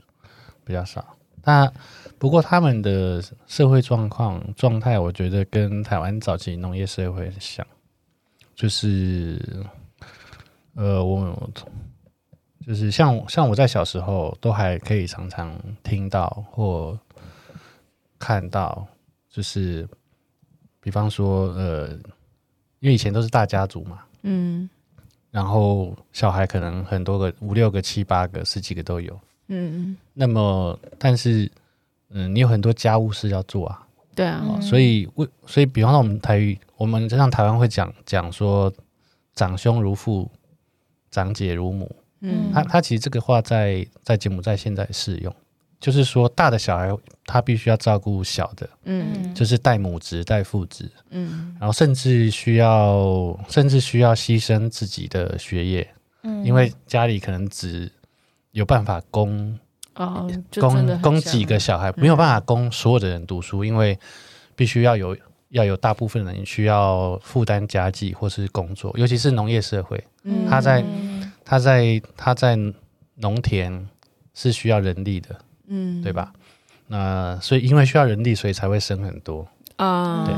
[0.64, 1.16] 比较少。
[1.44, 1.72] 那
[2.18, 7.64] 不过他们的社会状况状态，我觉得跟台湾早期农业社会很像，
[8.54, 9.40] 就是
[10.74, 11.50] 呃，我
[12.66, 16.98] 就是像像我在小时候都还可以常常听到或
[18.18, 18.86] 看到，
[19.30, 19.88] 就是
[20.86, 21.88] 比方说呃，
[22.78, 24.70] 因为以前都是大家族嘛，嗯，
[25.32, 29.18] 然后小孩可能很多个，五六个、七八个、十几个都有。
[29.48, 31.50] 嗯，那么，但是，
[32.10, 33.84] 嗯，你有很多家务事要做啊。
[34.14, 38.72] 对啊，哦、所以为，所以，比方说，我们台语，我们像台湾会讲讲说，
[39.34, 40.30] 长兄如父，
[41.10, 41.90] 长姐如母。
[42.20, 45.34] 嗯，他他其实这个话在在柬埔寨现在适用，
[45.80, 46.90] 就是说，大的小孩
[47.24, 55.88] 他必须要照顾小的，嗯，就是带母职带父职，嗯，然后甚至需要甚至需要牺牲自己的学业，
[56.22, 57.90] 嗯，因为家里可能只。
[58.52, 59.58] 有办法供
[59.96, 60.26] 哦，
[60.58, 63.98] 供供几个小孩，没有办法供所有的人读书，嗯、因为
[64.54, 65.14] 必须要有
[65.50, 70.82] 要有大部分人需要负担家计或是工作，尤其是农业社会，嗯、他在
[71.44, 72.56] 他在他在
[73.16, 73.86] 农田
[74.32, 76.32] 是需要人力的，嗯，对吧？
[76.88, 80.24] 那所以因为需要人力，所以才会生很多啊。
[80.24, 80.34] 对，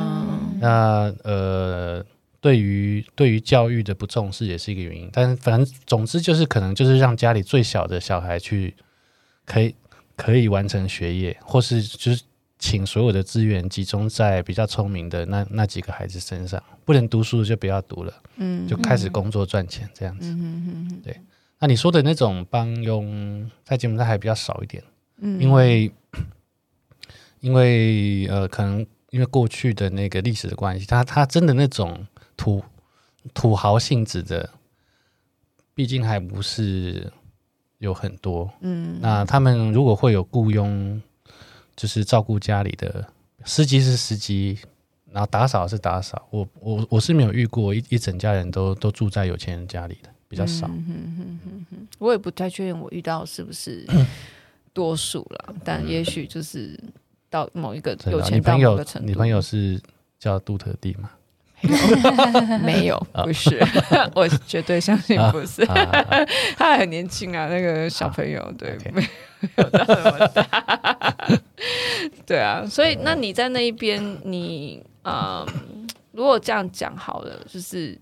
[0.61, 2.05] 那呃。
[2.41, 8.73] 对于对于教育的不重视也是一个原因，但是反正总之就是可能就是让家里最小的小孩去
[9.45, 9.75] 可以
[10.15, 12.23] 可以完成学业，或是就是
[12.57, 21.21] 请所有的资源集中在比较聪明的那那几个孩子身上，不能读书就不要读了，嗯，就开始工作赚钱这样子，嗯嗯嗯，对。
[21.59, 24.81] 那你说的那种帮佣在柬埔寨还比较少一点，
[25.19, 25.93] 嗯，因为
[27.41, 32.07] 因为呃可能因为过去的那个历史的关系，他他真的那种。
[32.41, 32.63] 土
[33.35, 34.49] 土豪性质的，
[35.75, 37.13] 毕竟还不是
[37.79, 38.49] 有很多。
[38.61, 41.03] 嗯，那他们如果会有雇佣
[41.75, 43.05] 就是照顾家里的
[43.45, 44.57] 司机是司机，
[45.11, 46.29] 然后打扫是打扫。
[46.31, 50.69] 我我我是没有遇过一一整家人都都住在有钱人家里的，比较少。
[50.69, 53.85] 嗯哼哼哼哼，我也不太确定我遇到是不是
[54.79, 56.79] 多数了，但也许就是
[57.29, 59.09] 到某一个有钱到某个程度。
[59.09, 59.81] 你朋友是
[60.21, 61.11] 叫杜特地吗？
[62.63, 63.61] 没有， 不是，
[64.15, 65.67] 我绝对相信不是。
[66.57, 69.03] 他很年轻啊，那个小朋友，对，没
[69.57, 71.41] 有到那么大。
[72.25, 75.45] 对啊，所以那你在那一边，你嗯，
[76.13, 77.99] 如果这样讲好了，就是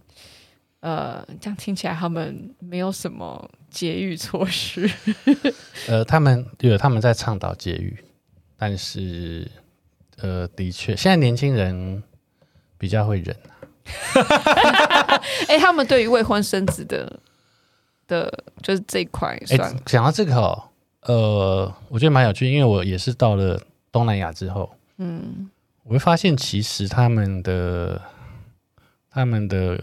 [0.81, 4.91] 呃，这样听起来他们没有什么节育措施。
[5.89, 7.97] 呃，他们有他们在倡导节育，
[8.57, 9.51] 但是
[10.16, 12.03] 呃，的确，现在年轻人。
[12.79, 13.35] 比较会忍
[15.49, 17.20] 哎、欸，他们对于未婚生子的
[18.07, 18.31] 的，
[18.62, 19.81] 就是这一块，算了。
[19.87, 20.62] 讲、欸、到这个哦，
[21.05, 23.59] 呃，我觉得蛮有趣，因为我也是到了
[23.91, 25.49] 东南亚之后，嗯，
[25.85, 27.99] 我会发现其实他们的
[29.11, 29.81] 他们的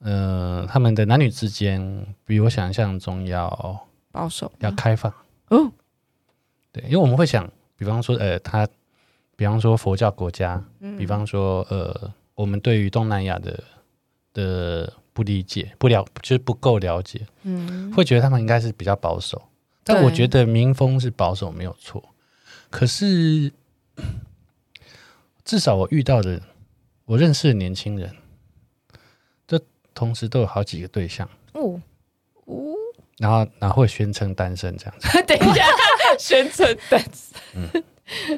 [0.00, 5.12] 呃，他们的男女之间比我想象中要保守，要开放。
[5.48, 5.72] 哦，
[6.72, 8.68] 对，因为我们会想，比方说，呃，他。
[9.36, 13.64] 比方说佛教国家，嗯、比方说呃，我们对于东南亚的
[14.34, 19.40] 的不理解、不了，就是不够了解，嗯，会觉得他们应该是比较保守。
[19.82, 22.04] 但我觉得民风是保守没有错，
[22.68, 23.50] 可是
[25.42, 26.42] 至少我遇到的，
[27.06, 28.19] 我认识的年轻人，这
[29.94, 31.80] 同时都有好几个对象，哦。
[32.46, 32.74] 哦，
[33.18, 35.08] 然后然后会宣称单身这样子。
[35.24, 35.64] 等一下，
[36.18, 37.84] 宣称单身，嗯。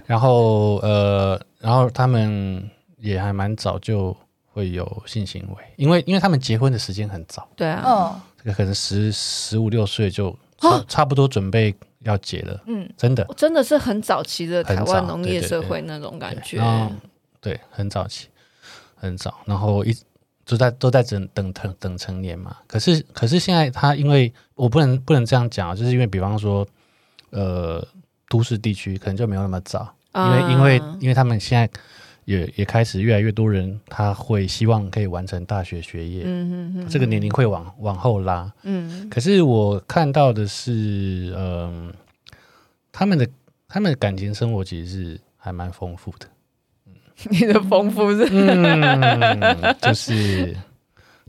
[0.04, 4.14] 然后呃，然后他们也还蛮早就
[4.52, 13.24] 会有性行为，因为因为他们结婚的时间很早，对啊，这个可能十十五六岁就差差不多准备要结了，嗯，真的。
[13.34, 16.60] 真的是很早期的台湾农业社会那种感觉，
[17.40, 18.28] 对，很早期，
[18.94, 19.96] 很早，然后一
[20.44, 22.56] 就在都在等等等等成年嘛。
[22.66, 26.66] 可是可是现在他因为我不能不能这样讲，就是因为比方说
[27.30, 27.86] 呃。
[28.28, 31.68] 都市地区可能就没有那么早，因为、uh, 因为因为他们现在
[32.24, 39.06] 也也开始越来越多人，他会希望可以完成大学学业，嗯嗯嗯，这个年龄会往往后拉，嗯。
[39.10, 41.92] 可是我看到的是，嗯、呃，
[42.90, 43.28] 他们的
[43.68, 46.26] 他们的感情生活其实是还蛮丰富的。
[47.30, 50.56] 你的丰富是、嗯，就是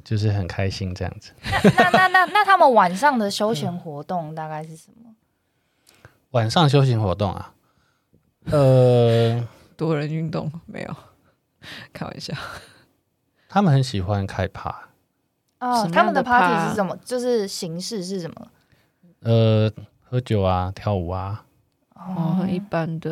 [0.04, 1.32] 就是很开心这样子。
[1.78, 5.14] 那那那那那他们晚上的休闲活动大概是什么？
[6.32, 7.54] 晚上休闲活动啊，
[8.46, 10.96] 呃，多人运动没有，
[11.94, 12.34] 开玩笑。
[13.48, 14.90] 他们很喜欢开趴。
[15.60, 16.98] 哦，他们的 party 是什么？
[17.06, 18.48] 就是形式是什么？
[19.22, 19.72] 呃，
[20.02, 21.46] 喝酒啊，跳舞啊。
[21.94, 23.12] 哦，很一般的。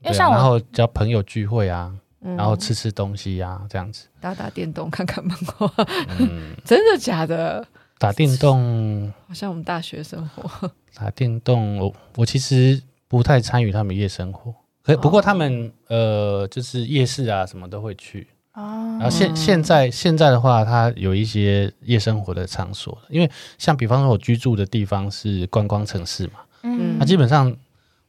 [0.00, 1.92] 因为像我，然后叫朋友聚会啊，
[2.22, 4.06] 然后吃吃东西啊，这样子。
[4.20, 5.70] 打打电动，看看漫画。
[6.18, 7.66] 嗯， 真的假的？
[7.98, 10.70] 打电动，好像我们大学生活。
[10.94, 14.52] 打电动，我我其实不太参与他们夜生活，
[14.82, 18.26] 可不过他们、哦、呃，就是夜市啊什么都会去。
[18.54, 18.98] 哦。
[19.00, 27.56] 然后现现在现在的话，它有一些夜生活的场所，因为像比方说我居住的地方是观光城市嘛，嗯，那基本上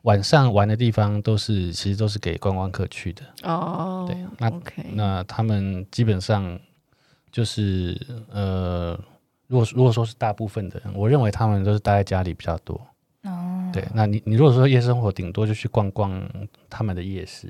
[0.04, 3.24] 晚上玩的地方都是其实都是给观光客去的。
[3.44, 4.06] 哦。
[4.08, 6.58] 对，那 OK，那他们基本上
[7.32, 8.00] 就是
[8.30, 8.98] 呃。
[9.48, 12.80] 如果如果说是大部分的人，我认为他们都是待在家里比较多。
[13.24, 16.28] 哦，对，那你你如果说夜生活，顶多就去逛逛
[16.70, 17.48] 他们的夜市，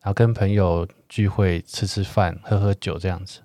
[0.00, 3.40] 然后跟朋友聚会、吃吃饭、喝喝酒这样子。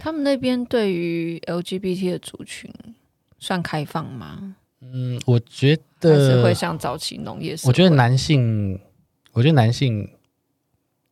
[0.00, 2.68] 他们那边对于 LGBT 的族群
[3.38, 4.56] 算开放吗？
[4.80, 7.68] 嗯，我觉得还是会像早期农业社会。
[7.68, 8.80] 我觉得男性，
[9.32, 10.08] 我觉得男性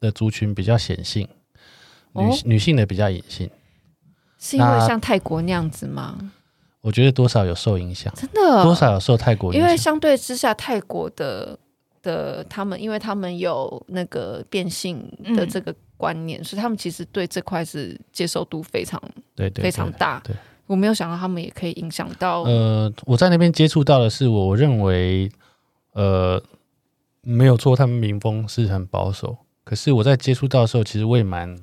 [0.01, 1.29] 的族群比较显性，
[2.13, 3.51] 女、哦、女性的比较隐性。
[4.39, 6.17] 是因为像泰国那样子吗？
[6.81, 9.69] 我觉得多少有受影响，真的多少有受泰国影响。
[9.69, 11.59] 因为相对之下，泰国的
[12.03, 19.03] 的他们，因为他们有那个变性的这个观念，嗯、所以他们其实对这块是接受度非常
[19.35, 20.21] 对，对，对，非常大。
[20.25, 20.37] 对，
[20.69, 22.43] 我没有想到他们也可以影响到。
[22.43, 25.29] 呃，我在那边接触到的是我，认为
[25.95, 26.41] 呃
[27.23, 29.39] 没有错，他们民风是很保守。
[29.65, 31.59] 可是我在接触到的时候，其实我也蛮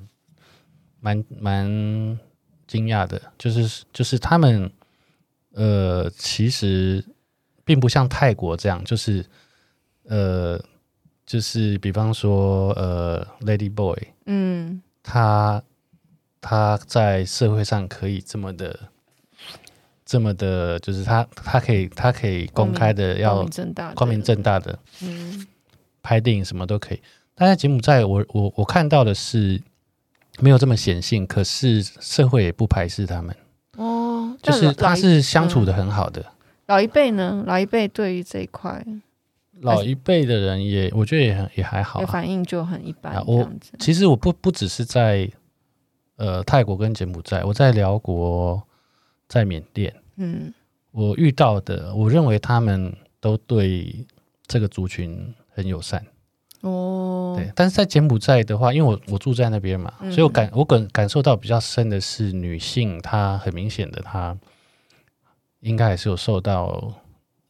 [1.00, 2.18] 蛮蛮。
[2.66, 4.68] 惊讶的，就是就是他们，
[5.52, 7.04] 呃，其实
[7.64, 9.24] 并不像泰国这样，就是
[10.08, 10.60] 呃，
[11.24, 15.62] 就是比方说呃，Lady Boy，嗯，他
[16.40, 18.76] 他在社会上可以这么的
[20.06, 23.44] 这么的，就是他他可以他可以公开的要
[23.94, 25.46] 光明正大的，嗯，
[26.00, 27.00] 拍电影什么都可以。
[27.34, 29.60] 但在柬埔寨，我我我看到的是
[30.38, 33.36] 没有这么显性，可是社会也不排斥他们
[33.76, 36.24] 哦，就是他是相处的很好的。
[36.66, 37.44] 老一辈呢？
[37.46, 38.84] 老一辈对于这一块，
[39.60, 43.22] 老一辈的人也我觉得也很也还好，反应就很一般。
[43.26, 43.48] 我
[43.78, 45.30] 其实我不不只是在
[46.16, 48.65] 呃泰国跟柬埔寨，我在寮国，
[49.28, 50.52] 在缅甸，嗯，
[50.92, 54.06] 我遇到的，我认为他们都对
[54.46, 56.04] 这个族群很友善。
[56.62, 64.36] 哦，对，但是在柬埔寨的话，因为我我住在那边嘛，嗯、所以我感我感感受到比较深的是女性，她很明显的，她
[65.60, 66.92] 应该还是有受到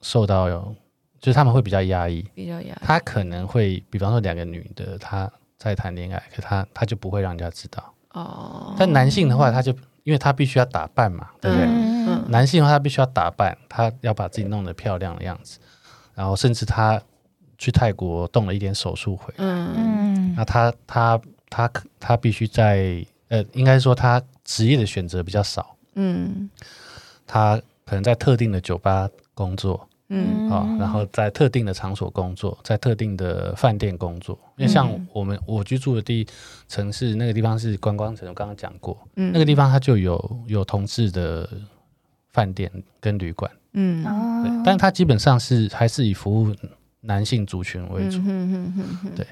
[0.00, 0.74] 受到有，
[1.20, 7.94] 就是他们会比较压抑，比较压抑，她可能会，比方说两个女的，她在谈恋爱，可她她就不会让人家知道。
[8.12, 9.74] 哦，但男性的话，他就
[10.06, 11.66] 因为他必须要打扮嘛，对不对？
[11.66, 15.58] 嗯、男性的话，他必须要打扮，他要把自己弄得漂亮的样子，
[16.14, 16.98] 然后甚至他。
[17.58, 26.50] 去泰国动了一点手术回来，嗯，那他他他他必须在呃，应该说他职业的选择比较少，嗯，
[27.26, 36.26] 他可能在特定的酒吧工作，嗯，啊、哦，然后在特定的场所工作，在特定的饭店工作，因为像我们我居住的地
[36.68, 41.48] 城市那个地方是观光城，我刚刚讲过，嗯，那个地方它就有有同志的
[42.32, 44.02] 饭店跟旅馆，嗯，
[44.42, 46.54] 对，但是它基本上是还是以服务。
[47.02, 48.18] 男性族群为主，
[49.14, 49.24] 对，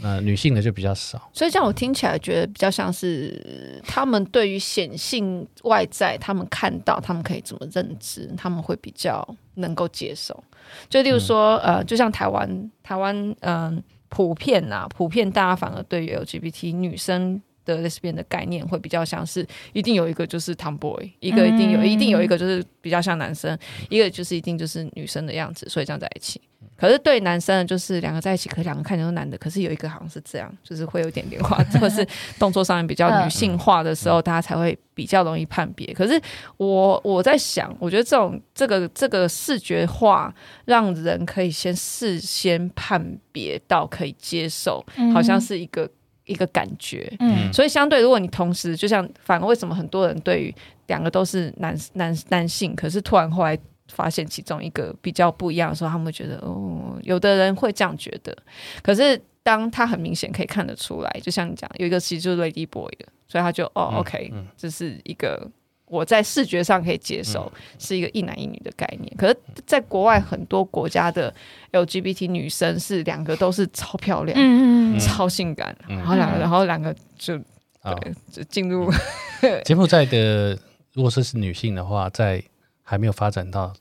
[0.00, 1.30] 那女性的就比较少。
[1.32, 10.42] 所以这样我听起来觉得比较像是他们对于显性外在，他们看到他们可以怎么认知，他们会比较能够接受。
[10.88, 17.40] 就例如说，呃，就像台湾，台湾，嗯，普遍呐，普遍大家反而对于 LGBT 女生。
[17.68, 23.58] 的 Lesbian 的概念会比较像是，一定有一个就是 Tomboy，一个一定有，一定有一个就是比较像男生，
[23.90, 26.40] 一个就是一定就是女生的样子，所以这样在一起。
[26.78, 32.06] 可是对男生就是两个在一起，可两个看起来都男的，可是有一个好像是这样，就是会有点变化， 或是
[32.38, 35.92] 动作上面比较女性化的时候，大家才会比较容易判别。
[35.92, 36.20] 可是
[36.56, 40.32] 我我在想，我觉得这种这个这个视觉化，
[40.66, 45.90] 让人可以先事先判别到可以接受，好像是一个。
[46.28, 50.54] 一个感觉，嗯，所以相对，如果你同时，就像反而为什么很多人对于
[50.88, 53.58] 两个都是男男男性，可是突然后来
[53.88, 58.36] 发现其中一个比较不一样的时候，他们会觉得哦，有的人会这样觉得。
[58.82, 65.50] 可是当他很明显可以看得出来，就像你讲，有一个其实就是 Lady Boy 的，所以他就哦，OK，这是一个。
[65.90, 69.10] 我在视觉上可以接受，是一个一男一女的概念。
[69.16, 71.34] 可是，在国外很多国家的
[71.72, 78.92] LGBT 女生是两个都是超漂亮，嗯、超性感，嗯、然后两个，然后两个就对，就进入
[79.64, 80.50] 柬埔寨的。
[80.92, 82.42] 如果说是女性的话，在
[82.88, 83.72] 还没有发展到，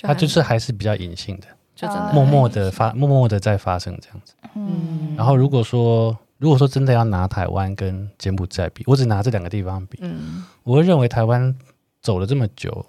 [0.00, 4.34] 它就是还是比较隐性的，就真的默默的发，默默的在发生这样子。
[4.54, 6.16] 嗯，然后如果说。
[6.40, 11.52] 如果说真的要拿台湾跟柬埔寨比，我只拿这两个地方比，嗯，我会认为台湾
[12.00, 12.86] 走了这么久，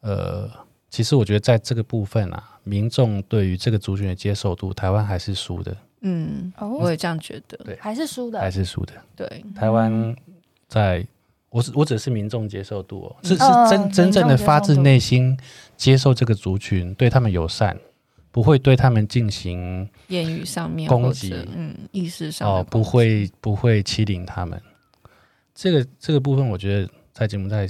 [0.00, 0.50] 呃，
[0.90, 5.76] 其实我觉得在这个部分啊，民众对于这个族群的接受度，台湾还是输的。
[6.00, 8.92] 嗯，我也这样觉得，对，还是输的，还是输的。
[9.14, 10.16] 对，台湾
[10.66, 11.06] 在，
[11.56, 15.34] 我是我只是民众接受度哦，是是真真正的发自内心
[15.76, 17.76] 接受这个族群，对他们友善。
[18.30, 24.60] 不会对他们进行言语上面攻击，嗯，意识上哦，不会不会欺凌他们。
[25.54, 27.66] 这个这个部分，我觉得在柬埔寨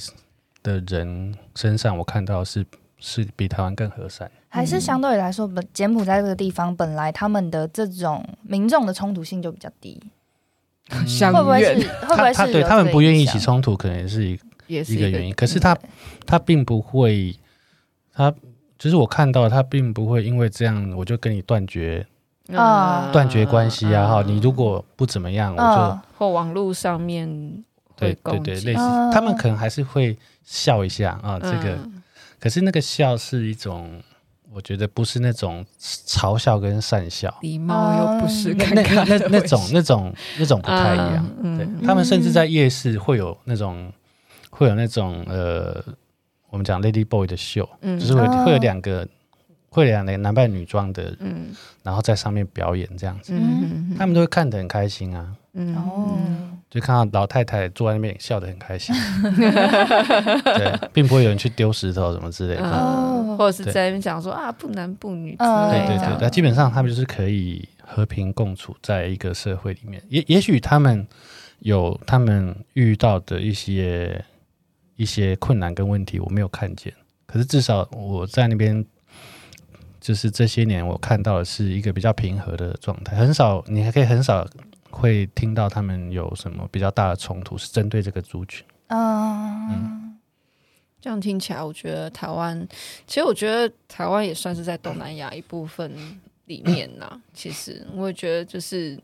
[0.64, 2.66] 的人身上，我看到是
[2.98, 10.02] 是比台湾更和善，还是相对来说，本柬埔寨这个地方本来他们的这种民众的冲突性就比较低，
[10.90, 11.88] 嗯、会不会是？
[12.06, 15.34] 会不会是他对他们不愿意起冲突，可能是一也是一个原因。
[15.34, 15.76] 可是他
[16.26, 17.36] 他并不会
[18.12, 18.32] 他。
[18.78, 22.06] 就是我看到他并不会因为这样我就跟你断绝
[22.52, 27.26] 啊断绝关系啊哈，你如果不怎么样我就或网络上面
[27.96, 28.80] 对对对类似
[29.14, 30.14] 他们可能还是会
[30.44, 31.78] 笑一下啊这个
[32.38, 33.98] 可是那个笑是一种
[34.56, 41.28] 我觉得不是那种嘲笑跟善笑礼貌又不是那那那那种那种那种不太一样
[41.58, 43.92] 对他们甚至在夜市会有那种
[44.50, 45.84] 会有那种呃。
[46.48, 49.08] 我们讲 Lady Boy 的秀，嗯、就是会会有两个，哦、
[49.68, 51.48] 会有两个男扮女装的，嗯、
[51.82, 58.94] 然后在上面表演这样子，嗯、他们都会看得很开心啊，嗯、就看到老太太坐在那边笑得很开心，
[60.44, 71.06] 对，并不会有人去丢石头什么之类的，哦、或者是在那边讲说啊不男不女之类的，对对对，那基本上他们就是可以和平共处在一个社会里面，也也许他们
[71.60, 74.24] 有他们遇到的一些。
[74.98, 76.90] 一些困难跟问题我没有看见，
[77.26, 78.82] 可是至少我在那边，
[80.00, 84.48] 就是这些年我看到的是一个比较平和的状态，很少你还可以很少
[84.96, 88.66] 会听到他们有什么比较大的冲突，是针对这个族群。
[88.88, 90.18] 嗯，嗯，
[91.00, 92.66] 这样听起来，我觉得台湾，
[93.06, 95.92] 其实我觉得台湾也算是在东南亚一部分
[96.46, 97.20] 里面呐、啊。
[97.34, 98.98] 其实我也觉得，就是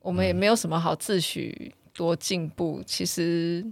[0.00, 3.64] 我们也没有什么好自诩多进步，其实。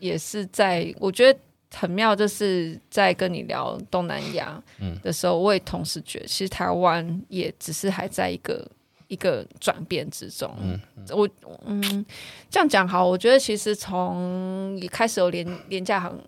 [0.00, 1.40] 也是在，我觉得
[1.72, 4.62] 很妙，就是在跟你聊东南亚
[5.02, 8.70] 的时候，我也同时觉得，其实台湾也只是还在一个
[9.08, 10.54] 一个转变之中。
[10.60, 10.78] 嗯，
[11.10, 11.28] 我
[11.66, 12.04] 嗯
[12.50, 16.18] 这样讲好，我觉得其实从一开始有廉廉价航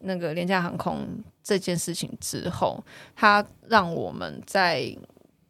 [0.00, 1.06] 那个廉价航空
[1.42, 2.82] 这件事情之后，
[3.14, 4.96] 它让我们在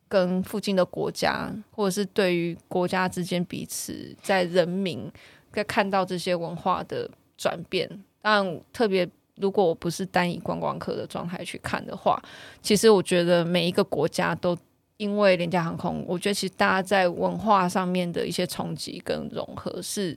[0.08, 5.10] 跟附近的国家，或者是对于国家之间彼此在人民
[5.52, 7.10] 在看到这些文化的。
[7.38, 7.86] 转变，
[8.22, 12.18] 但特别如果我不是单以观光客的状态去看的话，
[12.62, 14.56] 其实我觉得每一个国家都
[14.96, 20.16] 因为廉价航空，我觉得其实大家在文化上面的一些冲击跟融合，是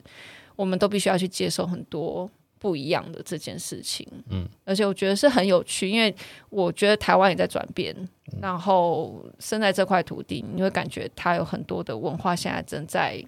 [0.56, 4.08] 我们都必须要去接受很多不一样的这件事情。
[4.30, 6.14] 嗯，而且我觉得是很有趣，因为
[6.50, 7.96] 我觉得台湾也在转变，
[8.42, 13.24] 然后生在这块土地，你会感觉它有很多的文化现在正在。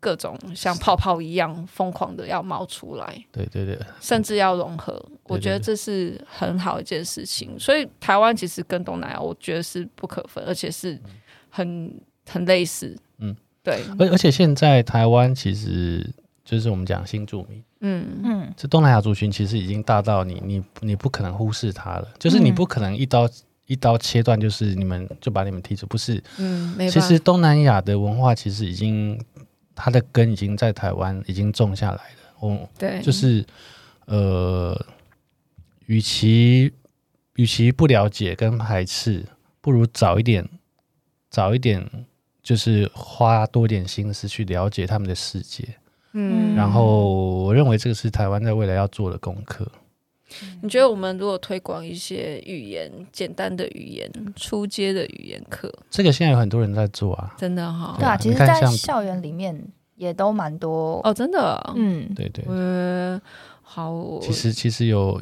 [0.00, 7.58] 各种像泡泡一样疯狂的要冒出来，对对对，甚至要融合，我觉得这是很好一件事情。
[7.58, 10.98] 所以台湾其实跟东南亚，我觉得是不可分，而且是
[11.48, 11.92] 很
[12.28, 12.96] 很类似。
[13.18, 13.82] 嗯，对。
[13.98, 16.08] 而而且现在台湾其实
[16.44, 23.28] 就是我们讲新住民，嗯嗯，这东南亚族群其实已经大到你你你不可能忽视它了，就是你不可能一刀
[23.66, 26.22] 一刀切断，就是你们就把你们踢出，不是？
[26.38, 26.88] 嗯，没。
[26.88, 29.20] 其实东南亚的文化其实已经。
[29.80, 32.02] 它的根已经在台湾已经种下来了，
[32.40, 33.46] 哦，对，就是
[34.06, 34.76] 呃，
[35.86, 36.72] 与其
[37.36, 39.24] 与其不了解跟排斥，
[39.60, 40.44] 不如早一点
[41.30, 41.88] 早一点，
[42.42, 45.64] 就是花多点心思去了解他们的世界，
[46.12, 49.70] 嗯，然后我认为这个是台湾在未来要做的功课。
[50.60, 57.96] 你觉得我们如果推广一些语言，简单的语言，初阶的语言课，这个现在有很多人在做啊，真的哈、哦。
[57.98, 59.58] 对啊，其实，在校园里面
[59.96, 63.20] 也都蛮多哦，真的，嗯，对对，呃，
[63.62, 65.20] 好，其实其实有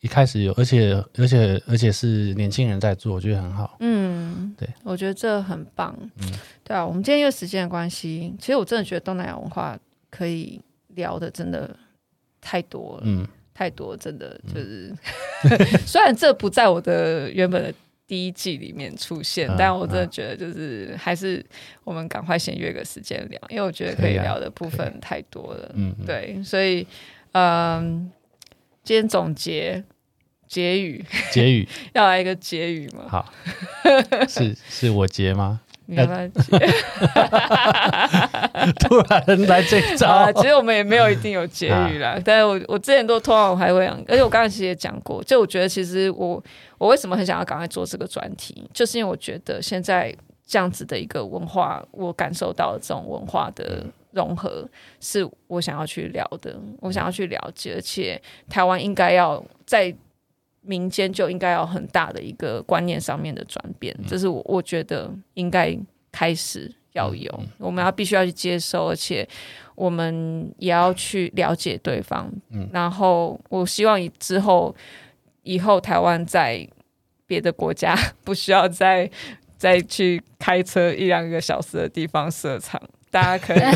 [0.00, 6.32] 一开始有，而且而且而且是年轻人在做，我觉得很好，嗯，对，我觉得这很棒，嗯，
[6.64, 9.78] 对啊，我们今天因为时间的关系，其实我真的觉得东南亚文化
[10.10, 11.74] 可以聊的真的
[12.40, 13.26] 太多了，嗯。
[13.58, 14.94] 太多，真的就是，
[15.42, 17.74] 嗯、 虽然这不在我的原本的
[18.06, 21.44] 第一季里面出现，嗯、但我真的觉得就是还是
[21.82, 25.72] 我们赶快先约个时间聊，因为我觉得可以聊的部分太多了。
[25.74, 26.86] 嗯，对，所以
[27.32, 28.08] 嗯，
[28.84, 29.82] 今天总结
[30.46, 33.06] 结语，结 语要来一个结语吗？
[33.08, 33.34] 好，
[34.28, 35.60] 是是我结吗？
[35.90, 36.50] 没关系，
[38.80, 42.10] 突然来这一招，啊，其实我们也没有一定有结语啦。
[42.10, 46.42] 啊、但是我我之前都通常我还会讲，而且我刚才其实也讲过，就我觉得其实我
[46.78, 50.14] 我为什么很想要赶快做这个专题，就是因为我觉得现在
[50.46, 54.68] 这样子的一个文化，我感受到的这种文化的融合，
[55.00, 59.94] 是我想要去聊的，我想要去了解，而且台湾应该要在。
[60.60, 65.74] 民间就应该有很大的一个观念上面的转变，这是我我觉得应该
[66.12, 69.26] 开始要有，我们要必须要去接受，而且
[69.74, 72.30] 我们也要去了解对方。
[72.72, 74.74] 然后我希望以之后
[75.42, 76.66] 以后台湾在
[77.26, 79.10] 别的国家 不需要再
[79.56, 82.80] 再去开车一两个小时的地方设厂，
[83.10, 83.60] 大家可以。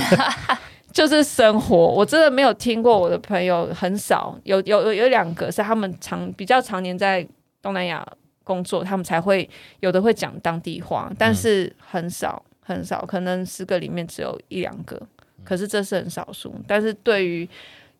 [0.93, 7.27] 就是生活，我真的没有听过我的朋友很少有有有有两个是他们常比较常年在
[7.63, 8.07] 东南亚
[8.45, 9.49] 工作，他们才会
[9.81, 15.01] 有的会讲当地话，但是很少很少，可能十个里面只有一两个，
[15.45, 16.55] 可是这是很少数。
[16.67, 17.49] 但是对于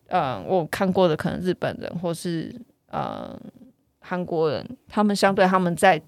[0.07, 2.53] 呃我看过的可能日本人或是
[2.87, 3.39] 呃
[3.99, 6.01] 韩国人，他们相对他们在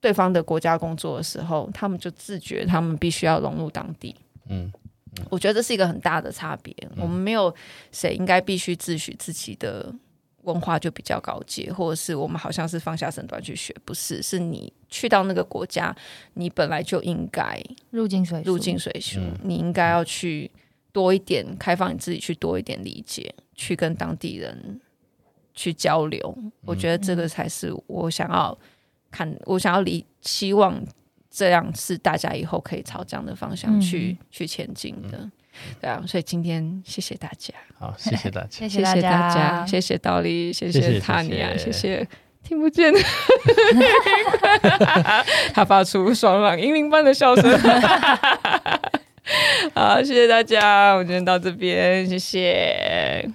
[0.00, 4.14] 对方的国家工作的时候，他们就自觉他们必须要融入当地，
[4.48, 4.72] 嗯。
[5.28, 6.74] 我觉得这是一个很大的差别。
[6.96, 7.54] 我们没有
[7.90, 9.94] 谁应该必须自诩自己的
[10.42, 14.22] 文化就比较高阶，或者是我们好像是放下身段去学，不是？
[14.22, 15.94] 是你去到那个国家，
[16.34, 20.50] 你本来就应该入境水入境水俗，你应该要去
[20.92, 24.80] 多一点开放你自己，去多一点理解，去跟当地人
[25.54, 26.38] 去交流。
[26.64, 28.56] 我觉得这个才是我想要
[29.10, 30.82] 看，我想要理希望。
[31.34, 35.30] 这样是大家以后可以朝这样的方向去、嗯、去前进的。
[35.80, 42.06] 对啊，所以今天谢谢大家，好，谢谢大家，谢谢大家，谢谢道理，谢谢塔尼亚，谢谢。
[42.42, 42.92] 听不见。
[42.92, 42.98] 的，
[45.54, 47.48] 他发出爽朗银铃般的笑声，
[49.74, 53.30] 好，谢谢大家，我们今天到这边，谢谢。